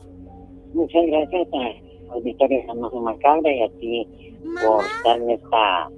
[0.74, 4.08] Muchas gracias a Auditorio Famoso Macabra y a ti
[4.64, 5.90] por darme esta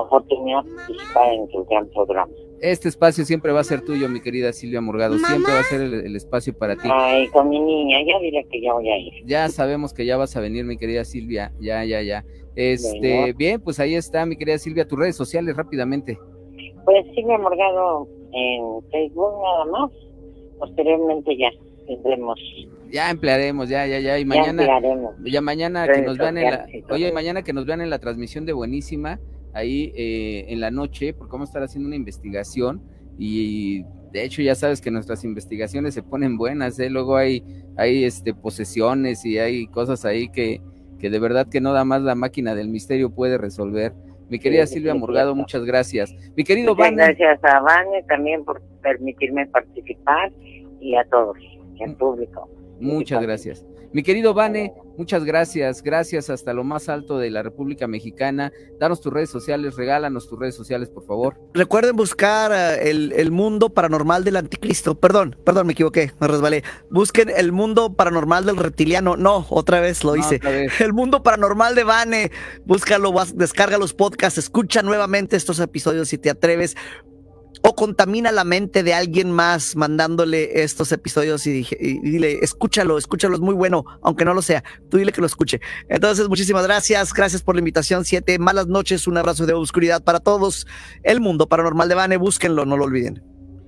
[0.00, 2.32] oportunidad de participar en tu gran programa.
[2.60, 5.18] Este espacio siempre va a ser tuyo, mi querida Silvia Morgado.
[5.18, 6.88] Siempre va a ser el, espacio para ti.
[6.90, 9.12] Ay, con mi niña, ya diré que ya voy a ir.
[9.26, 11.52] Ya sabemos que ya vas a venir, mi querida Silvia.
[11.60, 12.24] Ya, ya, ya.
[12.54, 16.18] Este, bien, pues ahí está, mi querida Silvia, tus redes sociales rápidamente.
[16.86, 19.90] Pues Silvia Morgado en Facebook nada más.
[20.58, 21.50] Posteriormente ya
[21.86, 22.40] tendremos.
[22.90, 24.18] Ya emplearemos, ya, ya, ya.
[24.18, 24.80] Y mañana,
[25.24, 28.46] ya, mañana que nos vean en la, oye, mañana que nos vean en la transmisión
[28.46, 29.20] de Buenísima,
[29.56, 32.82] ahí eh, en la noche, porque vamos a estar haciendo una investigación
[33.18, 36.90] y de hecho ya sabes que nuestras investigaciones se ponen buenas, ¿eh?
[36.90, 37.42] luego hay,
[37.76, 40.60] hay este, posesiones y hay cosas ahí que,
[40.98, 43.94] que de verdad que no da más la máquina del misterio puede resolver.
[44.28, 46.14] Mi querida Silvia Morgado, muchas gracias.
[46.36, 50.32] Mi querido muchas Gracias a Vane también por permitirme participar
[50.80, 51.38] y a todos,
[51.78, 51.94] en mm.
[51.94, 52.50] público.
[52.80, 53.64] Muchas gracias.
[53.92, 58.52] Mi querido Vane, muchas gracias, gracias hasta lo más alto de la República Mexicana.
[58.78, 61.36] Danos tus redes sociales, regálanos tus redes sociales, por favor.
[61.54, 64.94] Recuerden buscar eh, el, mundo paranormal del anticristo.
[64.94, 66.62] Perdón, perdón, me equivoqué, me resbalé.
[66.90, 69.16] Busquen el mundo paranormal del reptiliano.
[69.16, 70.40] No, otra vez lo hice.
[70.80, 72.30] El mundo paranormal de Vane.
[72.64, 76.76] Búscalo, descarga los podcasts, escucha nuevamente estos episodios si te atreves
[77.62, 81.66] o contamina la mente de alguien más mandándole estos episodios y,
[82.02, 85.60] dile, escúchalo, escúchalo, es muy bueno, aunque no lo sea, tú dile que lo escuche.
[85.88, 90.20] Entonces, muchísimas gracias, gracias por la invitación, siete, malas noches, un abrazo de oscuridad para
[90.20, 90.66] todos,
[91.02, 93.22] el mundo paranormal de Bane, búsquenlo, no lo olviden.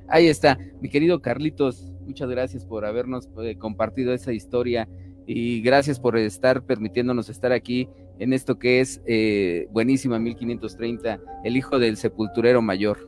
[0.08, 4.88] Ahí está, mi querido Carlitos, muchas gracias por habernos eh, compartido esa historia
[5.26, 11.56] y gracias por estar permitiéndonos estar aquí en esto que es eh, buenísima 1530, el
[11.56, 12.98] hijo del sepulturero mayor.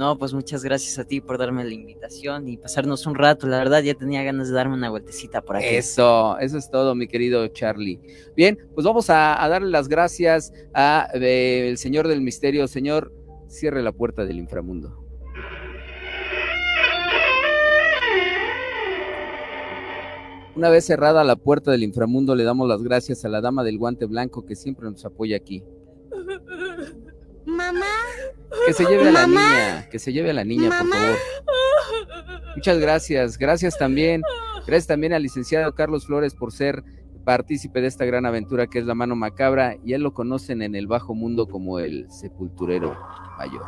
[0.00, 3.46] No, pues muchas gracias a ti por darme la invitación y pasarnos un rato.
[3.46, 5.66] La verdad, ya tenía ganas de darme una vueltecita por aquí.
[5.66, 8.00] Eso, eso es todo, mi querido Charlie.
[8.34, 12.66] Bien, pues vamos a, darle las gracias a eh, el Señor del Misterio.
[12.66, 13.12] Señor,
[13.46, 15.04] cierre la puerta del inframundo.
[20.56, 23.76] Una vez cerrada la puerta del inframundo, le damos las gracias a la dama del
[23.76, 25.62] guante blanco que siempre nos apoya aquí.
[27.44, 28.09] Mamá.
[28.66, 31.16] Que se lleve a la niña, que se lleve a la niña, por favor.
[32.56, 34.22] Muchas gracias, gracias también,
[34.66, 36.82] gracias también al licenciado Carlos Flores por ser
[37.24, 40.74] partícipe de esta gran aventura que es la mano macabra y él lo conocen en
[40.74, 42.98] el bajo mundo como el sepulturero
[43.38, 43.62] mayor.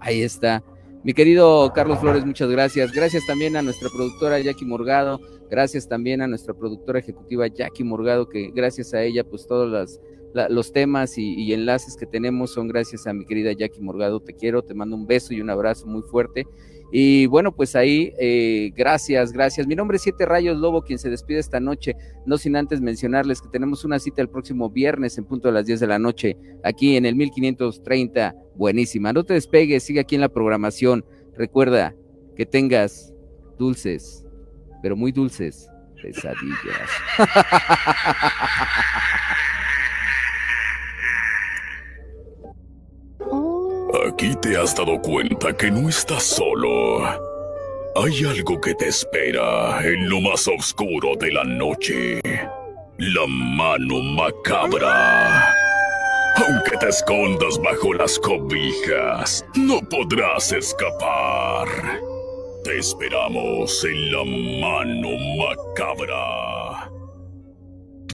[0.00, 0.62] Ahí está.
[1.04, 2.92] Mi querido Carlos Flores, muchas gracias.
[2.92, 5.20] Gracias también a nuestra productora Jackie Morgado.
[5.50, 10.00] Gracias también a nuestra productora ejecutiva Jackie Morgado, que gracias a ella, pues todas las
[10.34, 14.20] los temas y, enlaces que tenemos son gracias a mi querida Jackie Morgado.
[14.20, 16.46] Te quiero, te mando un beso y un abrazo muy fuerte.
[16.90, 19.66] Y bueno, pues ahí, eh, gracias, gracias.
[19.66, 23.42] Mi nombre es Siete Rayos Lobo, quien se despide esta noche, no sin antes mencionarles
[23.42, 26.36] que tenemos una cita el próximo viernes en punto a las 10 de la noche,
[26.64, 28.34] aquí en el 1530.
[28.56, 29.12] Buenísima.
[29.12, 31.04] No te despegues, sigue aquí en la programación.
[31.36, 31.94] Recuerda
[32.36, 33.12] que tengas
[33.58, 34.24] dulces,
[34.82, 35.68] pero muy dulces
[36.02, 36.90] pesadillas.
[43.94, 47.02] Aquí te has dado cuenta que no estás solo.
[47.96, 52.20] Hay algo que te espera en lo más oscuro de la noche.
[52.98, 55.54] La mano macabra.
[56.36, 61.68] Aunque te escondas bajo las cobijas, no podrás escapar.
[62.64, 65.08] Te esperamos en la mano
[65.38, 66.77] macabra.